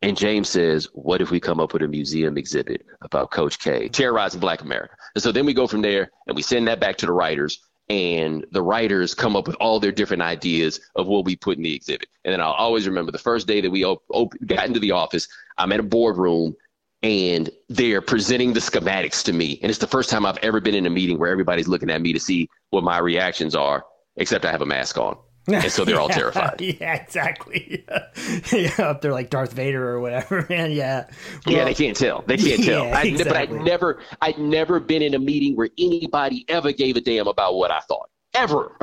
And 0.00 0.16
James 0.16 0.48
says, 0.48 0.88
What 0.94 1.20
if 1.20 1.30
we 1.30 1.38
come 1.38 1.60
up 1.60 1.72
with 1.72 1.82
a 1.82 1.88
museum 1.88 2.38
exhibit 2.38 2.86
about 3.02 3.30
Coach 3.30 3.58
K 3.58 3.88
terrorizing 3.88 4.40
Black 4.40 4.62
America? 4.62 4.94
And 5.14 5.22
so 5.22 5.32
then 5.32 5.44
we 5.44 5.52
go 5.52 5.66
from 5.66 5.82
there 5.82 6.10
and 6.26 6.34
we 6.34 6.42
send 6.42 6.66
that 6.68 6.80
back 6.80 6.96
to 6.98 7.06
the 7.06 7.12
writers. 7.12 7.60
And 7.88 8.46
the 8.52 8.62
writers 8.62 9.14
come 9.14 9.36
up 9.36 9.46
with 9.46 9.56
all 9.56 9.78
their 9.78 9.92
different 9.92 10.22
ideas 10.22 10.80
of 10.96 11.08
what 11.08 11.26
we 11.26 11.36
put 11.36 11.58
in 11.58 11.62
the 11.62 11.74
exhibit. 11.74 12.08
And 12.24 12.32
then 12.32 12.40
I'll 12.40 12.52
always 12.52 12.86
remember 12.86 13.12
the 13.12 13.18
first 13.18 13.46
day 13.46 13.60
that 13.60 13.70
we 13.70 13.84
op- 13.84 14.04
op- 14.08 14.34
got 14.46 14.66
into 14.66 14.80
the 14.80 14.92
office, 14.92 15.28
I'm 15.58 15.72
at 15.72 15.80
a 15.80 15.82
boardroom 15.82 16.56
and 17.02 17.50
they're 17.68 18.00
presenting 18.00 18.54
the 18.54 18.60
schematics 18.60 19.22
to 19.24 19.32
me. 19.32 19.58
And 19.60 19.68
it's 19.68 19.80
the 19.80 19.88
first 19.88 20.08
time 20.08 20.24
I've 20.24 20.38
ever 20.38 20.60
been 20.60 20.76
in 20.76 20.86
a 20.86 20.90
meeting 20.90 21.18
where 21.18 21.30
everybody's 21.30 21.68
looking 21.68 21.90
at 21.90 22.00
me 22.00 22.12
to 22.12 22.20
see 22.20 22.48
what 22.70 22.84
my 22.84 22.98
reactions 22.98 23.54
are 23.54 23.84
except 24.16 24.44
I 24.44 24.50
have 24.50 24.62
a 24.62 24.66
mask 24.66 24.98
on. 24.98 25.16
And 25.48 25.72
so 25.72 25.84
they're 25.84 25.98
all 25.98 26.08
terrified. 26.20 26.60
yeah, 26.60 26.94
exactly. 26.94 27.84
yeah, 28.52 28.70
up 28.78 29.00
there 29.00 29.12
like 29.12 29.30
Darth 29.30 29.52
Vader 29.52 29.88
or 29.88 30.00
whatever, 30.00 30.46
man. 30.50 30.70
Yeah. 30.70 31.08
Well, 31.46 31.56
yeah, 31.56 31.64
they 31.64 31.74
can't 31.74 31.96
tell. 31.96 32.22
They 32.26 32.36
can't 32.36 32.62
tell. 32.62 32.92
I, 32.92 33.02
exactly. 33.02 33.24
But 33.24 33.36
I'd 33.36 33.64
never, 33.64 34.00
I'd 34.20 34.38
never 34.38 34.78
been 34.78 35.02
in 35.02 35.14
a 35.14 35.18
meeting 35.18 35.56
where 35.56 35.68
anybody 35.78 36.44
ever 36.48 36.72
gave 36.72 36.96
a 36.96 37.00
damn 37.00 37.26
about 37.26 37.54
what 37.54 37.70
I 37.70 37.80
thought. 37.80 38.08
Ever. 38.34 38.76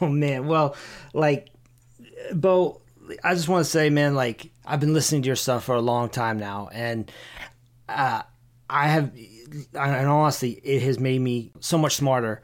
oh 0.00 0.08
man. 0.08 0.46
Well, 0.46 0.76
like, 1.14 1.48
Bo, 2.32 2.82
I 3.24 3.34
just 3.34 3.48
want 3.48 3.64
to 3.64 3.70
say, 3.70 3.88
man, 3.90 4.14
like 4.14 4.50
I've 4.64 4.80
been 4.80 4.92
listening 4.92 5.22
to 5.22 5.26
your 5.26 5.36
stuff 5.36 5.64
for 5.64 5.74
a 5.74 5.80
long 5.80 6.10
time 6.10 6.38
now, 6.38 6.68
and 6.72 7.10
uh, 7.88 8.22
I 8.68 8.88
have, 8.88 9.12
and 9.74 10.08
honestly, 10.08 10.52
it 10.52 10.82
has 10.82 10.98
made 10.98 11.20
me 11.20 11.52
so 11.60 11.78
much 11.78 11.96
smarter 11.96 12.42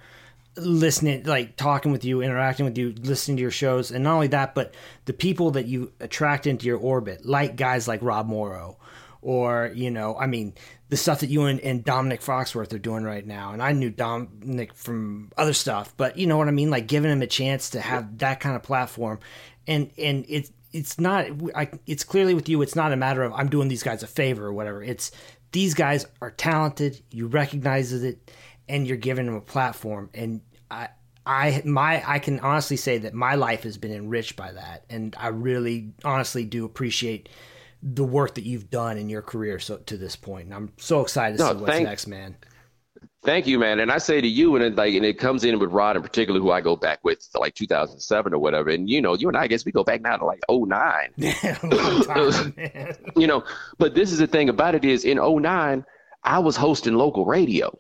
listening 0.57 1.23
like 1.25 1.57
talking 1.57 1.93
with 1.93 2.05
you 2.05 2.21
interacting 2.21 2.67
with 2.67 2.77
you 2.77 2.95
listening 3.01 3.37
to 3.39 3.41
your 3.41 3.51
shows. 3.51 3.91
And 3.91 4.05
not 4.05 4.15
only 4.15 4.27
that 4.29 4.55
but 4.55 4.75
the 5.07 5.13
people 5.13 5.53
that 5.53 5.67
you 5.67 5.93
attract 6.01 6.47
into 6.47 6.67
your 6.67 6.79
orbit 6.79 7.25
like 7.25 7.57
guys 7.57 7.89
like 7.89 8.03
rod 8.03 8.29
morrow 8.29 8.77
or 9.23 9.71
you 9.75 9.91
know 9.91 10.17
i 10.19 10.27
mean 10.27 10.53
the 10.89 10.97
stuff 10.97 11.21
that 11.21 11.31
you 11.31 11.45
and, 11.45 11.61
and 11.61 11.85
domonique 11.85 12.23
foxworth 12.23 12.75
are 12.75 12.79
doing 12.79 13.03
right 13.03 13.27
now. 13.27 13.53
And 13.53 13.63
i 13.63 13.73
knew 13.73 13.91
domonique 13.91 14.75
from 14.75 15.33
other 15.39 15.55
stuff 15.55 15.95
but 15.97 16.19
you 16.19 16.27
know 16.27 16.37
what 16.37 16.49
i 16.49 16.53
mean? 16.53 16.71
Like 16.71 16.87
giving 16.87 17.11
him 17.11 17.23
a 17.23 17.27
chance 17.27 17.71
to 17.71 17.81
have 17.81 18.19
that 18.19 18.41
kind 18.41 18.55
of 18.55 18.63
platform. 18.63 19.21
And 19.67 19.91
and 19.97 20.27
it's 20.29 20.53
it's 20.73 21.01
not 21.01 21.27
I, 21.55 21.71
it's 21.87 22.05
clearly 22.05 22.35
with 22.35 22.49
you 22.49 22.61
it's 22.63 22.77
not 22.77 22.93
a 22.93 22.97
matter 22.97 23.23
of 23.23 23.33
i'm 23.35 23.49
doing 23.49 23.69
these 23.69 23.83
guys 23.83 24.03
a 24.03 24.07
favor 24.07 24.47
or 24.47 24.53
whatever. 24.53 24.83
It's 24.83 25.13
these 25.53 25.75
guys 25.75 26.07
are 26.21 26.31
talented. 26.31 27.03
You 27.11 27.27
recognize 27.27 27.93
it 27.93 28.31
and 28.73 28.87
you're 28.89 28.97
giving 28.97 29.27
them 29.27 29.35
a 29.37 29.41
platform 29.41 30.11
and 30.15 30.41
i 30.71 30.89
i 31.27 31.63
my 31.65 32.03
i 32.07 32.19
can 32.19 32.41
honestly 32.41 32.77
say 32.77 32.99
that 32.99 33.13
my 33.15 33.35
life 33.37 33.63
has 33.63 33.77
been 33.79 33.93
enriched 33.93 34.35
by 34.35 34.51
that 34.51 34.85
and 34.91 35.15
i 35.19 35.29
really 35.29 35.93
honestly 36.05 36.45
do 36.45 36.65
appreciate 36.65 37.29
the 37.83 38.05
work 38.05 38.35
that 38.35 38.45
you've 38.45 38.71
done 38.71 38.97
in 38.99 39.09
your 39.09 39.23
career 39.23 39.59
so 39.59 39.77
to 39.77 39.97
this 39.97 40.17
point 40.17 40.47
and 40.47 40.55
i'm 40.55 40.73
so 40.79 41.01
excited 41.01 41.37
to 41.39 41.45
No, 41.45 41.51
see 41.53 41.59
what's 41.59 41.73
thank- 41.73 41.87
next 41.89 42.07
man 42.09 42.37
Thank 43.25 43.47
you, 43.47 43.57
man. 43.61 43.79
And 43.79 43.93
I 43.93 43.99
say 43.99 44.21
to 44.21 44.27
you, 44.27 44.57
and 44.57 44.65
it, 44.65 44.75
like, 44.75 44.95
and 44.95 45.05
it 45.05 45.17
comes 45.17 45.45
in 45.45 45.61
with 45.61 45.71
Rod 45.71 45.95
in 45.95 46.03
particular, 46.03 46.41
who 46.41 46.51
I 46.51 46.61
go 46.61 46.75
back 46.75 46.99
with 47.05 47.21
to 47.31 47.39
like 47.39 47.55
2007 47.55 48.35
or 48.35 48.39
whatever. 48.41 48.71
And 48.71 48.91
you 48.91 49.01
know, 49.01 49.15
you 49.15 49.29
and 49.29 49.37
I, 49.37 49.43
I 49.43 49.47
guess 49.47 49.65
we 49.65 49.71
go 49.71 49.85
back 49.85 50.01
now 50.01 50.17
to 50.17 50.25
like 50.25 50.41
09. 50.51 50.67
Long 51.63 52.03
time, 52.03 52.55
you 53.17 53.29
know, 53.29 53.45
but 53.79 53.95
this 53.95 54.11
is 54.11 54.19
the 54.19 54.27
thing 54.27 54.49
about 54.49 54.75
it 54.75 54.85
is 54.85 55.05
in 55.05 55.19
09, 55.19 55.85
I 56.25 56.39
was 56.41 56.57
hosting 56.57 56.95
local 56.95 57.25
radio, 57.25 57.71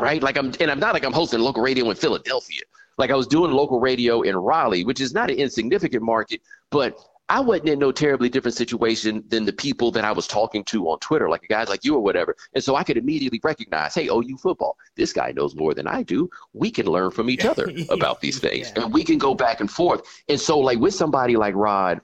right? 0.00 0.22
Like 0.22 0.36
I'm, 0.36 0.52
and 0.60 0.70
I'm 0.70 0.80
not 0.80 0.94
like 0.94 1.04
I'm 1.04 1.12
hosting 1.12 1.40
local 1.40 1.62
radio 1.62 1.88
in 1.90 1.96
Philadelphia. 1.96 2.62
Like 2.98 3.10
I 3.10 3.14
was 3.14 3.26
doing 3.26 3.52
local 3.52 3.80
radio 3.80 4.22
in 4.22 4.36
Raleigh, 4.36 4.84
which 4.84 5.00
is 5.00 5.14
not 5.14 5.30
an 5.30 5.36
insignificant 5.36 6.02
market, 6.02 6.40
but 6.70 6.98
I 7.30 7.38
wasn't 7.38 7.68
in 7.68 7.78
no 7.78 7.92
terribly 7.92 8.28
different 8.28 8.56
situation 8.56 9.22
than 9.28 9.44
the 9.44 9.52
people 9.52 9.92
that 9.92 10.04
I 10.04 10.10
was 10.10 10.26
talking 10.26 10.64
to 10.64 10.88
on 10.90 10.98
Twitter, 10.98 11.30
like 11.30 11.46
guys 11.48 11.68
like 11.68 11.84
you 11.84 11.94
or 11.94 12.00
whatever. 12.00 12.34
And 12.54 12.62
so 12.62 12.74
I 12.74 12.82
could 12.82 12.96
immediately 12.96 13.40
recognize, 13.44 13.94
hey, 13.94 14.08
OU 14.08 14.36
football, 14.38 14.76
this 14.96 15.12
guy 15.12 15.30
knows 15.30 15.54
more 15.54 15.72
than 15.72 15.86
I 15.86 16.02
do. 16.02 16.28
We 16.54 16.72
can 16.72 16.86
learn 16.86 17.12
from 17.12 17.30
each 17.30 17.44
other 17.44 17.70
about 17.90 18.20
these 18.20 18.40
things 18.40 18.72
Yeah. 18.74 18.82
and 18.82 18.92
we 18.92 19.04
can 19.04 19.16
go 19.16 19.34
back 19.34 19.60
and 19.60 19.70
forth. 19.70 20.02
And 20.28 20.40
so, 20.40 20.58
like 20.58 20.80
with 20.80 20.92
somebody 20.92 21.36
like 21.36 21.54
Rod, 21.54 22.00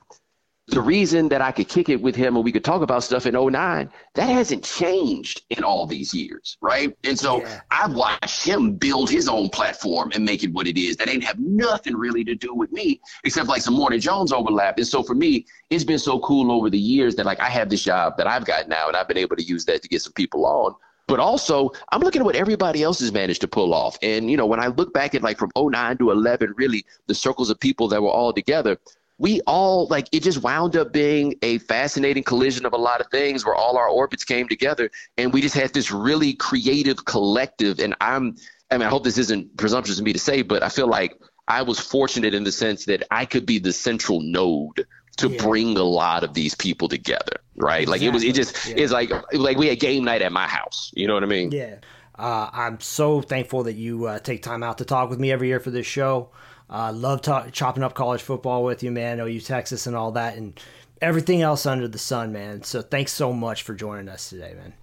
the 0.68 0.80
reason 0.80 1.28
that 1.28 1.40
I 1.40 1.52
could 1.52 1.68
kick 1.68 1.88
it 1.88 2.02
with 2.02 2.16
him 2.16 2.34
and 2.34 2.44
we 2.44 2.50
could 2.50 2.64
talk 2.64 2.82
about 2.82 3.04
stuff 3.04 3.26
in 3.26 3.34
09, 3.34 3.88
that 4.14 4.28
hasn't 4.28 4.64
changed 4.64 5.42
in 5.50 5.62
all 5.62 5.86
these 5.86 6.12
years, 6.12 6.58
right? 6.60 6.96
And 7.04 7.16
so 7.16 7.40
Yeah. 7.40 7.60
I've 7.70 7.94
watched 7.94 8.44
him 8.44 8.72
build 8.72 9.08
his 9.08 9.28
own 9.28 9.48
platform 9.48 10.10
and 10.14 10.24
make 10.24 10.42
it 10.42 10.52
what 10.52 10.66
it 10.66 10.76
is. 10.76 10.96
That 10.96 11.08
ain't 11.08 11.22
have 11.22 11.38
nothing 11.38 11.94
really 11.94 12.24
to 12.24 12.34
do 12.34 12.52
with 12.52 12.72
me, 12.72 13.00
except 13.22 13.48
like 13.48 13.62
some 13.62 13.74
Morton 13.74 14.00
Jones 14.00 14.32
overlap. 14.32 14.78
And 14.78 14.86
so 14.86 15.04
for 15.04 15.14
me, 15.14 15.46
it's 15.70 15.84
been 15.84 16.00
so 16.00 16.18
cool 16.18 16.50
over 16.50 16.68
the 16.68 16.78
years 16.78 17.14
that 17.14 17.26
like 17.26 17.38
I 17.38 17.48
have 17.48 17.68
this 17.68 17.84
job 17.84 18.16
that 18.16 18.26
I've 18.26 18.44
got 18.44 18.68
now 18.68 18.88
and 18.88 18.96
I've 18.96 19.06
been 19.06 19.18
able 19.18 19.36
to 19.36 19.44
use 19.44 19.64
that 19.66 19.82
to 19.82 19.88
get 19.88 20.02
some 20.02 20.14
people 20.14 20.44
on. 20.46 20.74
But 21.06 21.20
also, 21.20 21.70
I'm 21.92 22.00
looking 22.00 22.22
at 22.22 22.24
what 22.24 22.34
everybody 22.34 22.82
else 22.82 22.98
has 22.98 23.12
managed 23.12 23.40
to 23.42 23.48
pull 23.48 23.72
off. 23.72 23.96
And, 24.02 24.28
you 24.28 24.36
know, 24.36 24.46
when 24.46 24.58
I 24.58 24.66
look 24.66 24.92
back 24.92 25.14
at 25.14 25.22
like 25.22 25.38
from 25.38 25.52
09 25.56 25.98
to 25.98 26.10
11, 26.10 26.54
really 26.56 26.84
the 27.06 27.14
circles 27.14 27.50
of 27.50 27.60
people 27.60 27.86
that 27.88 28.02
were 28.02 28.10
all 28.10 28.32
together, 28.32 28.76
we 29.18 29.40
all 29.46 29.86
like 29.88 30.08
it 30.12 30.22
just 30.22 30.42
wound 30.42 30.76
up 30.76 30.92
being 30.92 31.34
a 31.42 31.58
fascinating 31.58 32.22
collision 32.22 32.66
of 32.66 32.72
a 32.72 32.76
lot 32.76 33.00
of 33.00 33.06
things 33.10 33.44
where 33.44 33.54
all 33.54 33.76
our 33.78 33.88
orbits 33.88 34.24
came 34.24 34.48
together 34.48 34.90
and 35.16 35.32
we 35.32 35.40
just 35.40 35.54
had 35.54 35.72
this 35.72 35.90
really 35.90 36.34
creative 36.34 37.04
collective. 37.06 37.78
And 37.78 37.94
I'm, 38.00 38.36
I 38.70 38.76
mean, 38.76 38.86
I 38.86 38.90
hope 38.90 39.04
this 39.04 39.18
isn't 39.18 39.56
presumptuous 39.56 39.98
of 39.98 40.04
me 40.04 40.12
to 40.12 40.18
say, 40.18 40.42
but 40.42 40.62
I 40.62 40.68
feel 40.68 40.86
like 40.88 41.14
I 41.48 41.62
was 41.62 41.78
fortunate 41.78 42.34
in 42.34 42.44
the 42.44 42.52
sense 42.52 42.84
that 42.86 43.04
I 43.10 43.24
could 43.24 43.46
be 43.46 43.58
the 43.58 43.72
central 43.72 44.20
node 44.20 44.86
to 45.18 45.28
Yeah. 45.30 45.42
bring 45.42 45.78
a 45.78 45.82
lot 45.82 46.22
of 46.22 46.34
these 46.34 46.54
people 46.54 46.88
together, 46.88 47.40
right? 47.56 47.88
Like 47.88 48.02
it 48.02 48.10
was, 48.10 48.22
it 48.22 48.34
just, 48.34 48.50
Exactly. 48.50 48.82
it's 48.82 48.92
like, 48.92 49.10
like 49.32 49.56
we 49.56 49.68
had 49.68 49.80
game 49.80 50.04
night 50.04 50.20
at 50.20 50.30
my 50.32 50.46
house. 50.46 50.90
You 50.94 51.06
know 51.06 51.14
what 51.14 51.22
I 51.22 51.26
mean? 51.26 51.52
Yeah. 51.52 51.76
Uh, 52.18 52.50
I'm 52.52 52.80
so 52.80 53.22
thankful 53.22 53.62
that 53.64 53.74
you 53.74 54.06
uh, 54.06 54.18
take 54.18 54.42
time 54.42 54.62
out 54.62 54.78
to 54.78 54.84
talk 54.84 55.08
with 55.08 55.18
me 55.18 55.30
every 55.32 55.48
year 55.48 55.60
for 55.60 55.70
this 55.70 55.86
show. 55.86 56.30
Uh, 56.68 56.92
love 56.92 57.22
chopping 57.52 57.82
up 57.82 57.94
college 57.94 58.22
football 58.22 58.64
with 58.64 58.82
you, 58.82 58.90
man. 58.90 59.20
OU 59.20 59.40
Texas 59.40 59.86
and 59.86 59.94
all 59.94 60.12
that, 60.12 60.36
and 60.36 60.58
everything 61.00 61.42
else 61.42 61.66
under 61.66 61.86
the 61.88 61.98
sun, 61.98 62.32
man. 62.32 62.62
So 62.62 62.82
thanks 62.82 63.12
so 63.12 63.32
much 63.32 63.62
for 63.62 63.74
joining 63.74 64.08
us 64.08 64.30
today, 64.30 64.54
man. 64.54 64.74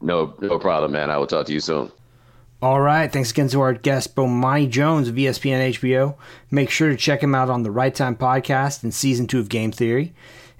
No, 0.00 0.34
no 0.40 0.58
problem, 0.58 0.92
man. 0.92 1.10
I 1.10 1.16
will 1.16 1.26
talk 1.26 1.46
to 1.46 1.52
you 1.52 1.60
soon. 1.60 1.90
All 2.60 2.80
right. 2.80 3.12
Thanks 3.12 3.30
again 3.32 3.48
to 3.48 3.60
our 3.60 3.72
guest, 3.72 4.14
Bomani 4.14 4.70
Jones 4.70 5.08
of 5.08 5.16
ESPN 5.16 5.70
HBO. 5.74 6.14
Make 6.50 6.70
sure 6.70 6.90
to 6.90 6.96
check 6.96 7.20
him 7.22 7.34
out 7.34 7.50
on 7.50 7.64
the 7.64 7.72
Right 7.72 7.94
Time 7.94 8.14
podcast 8.14 8.84
and 8.84 8.94
season 8.94 9.26
two 9.26 9.40
of 9.40 9.48
Game 9.48 9.72
Theory. 9.72 10.12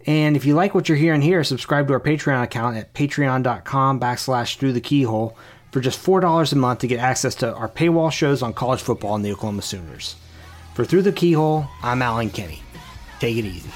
And 0.05 0.37
if 0.37 0.45
you 0.45 0.55
like 0.55 0.75
what 0.75 0.89
you're 0.89 0.99
hearing 0.99 1.23
here, 1.23 1.45
subscribe 1.45 1.87
to 1.87 1.93
our 1.93 2.01
Patreon 2.01 2.43
account 2.43 2.77
at 2.77 2.93
patreon.com 2.93 4.01
backslash 4.01 4.57
through 4.57 4.73
the 4.73 4.81
keyhole 4.81 5.37
for 5.71 5.81
just 5.81 6.05
$4 6.05 6.53
a 6.53 6.57
month 6.57 6.81
to 6.81 6.89
get 6.89 6.99
access 6.99 7.37
to 7.37 7.55
our 7.55 7.69
paywall 7.69 8.11
shows 8.11 8.43
on 8.43 8.53
college 8.53 8.83
football 8.83 9.15
and 9.15 9.25
the 9.25 9.31
Oklahoma 9.31 9.63
Sooners. 9.63 10.17
For 10.75 10.87
Through 10.87 11.03
the 11.03 11.13
Keyhole, 11.13 11.67
I'm 11.83 12.01
Alan 12.01 12.31
Kenny. 12.31 12.63
Take 13.21 13.37
it 13.37 13.45
easy. 13.45 13.69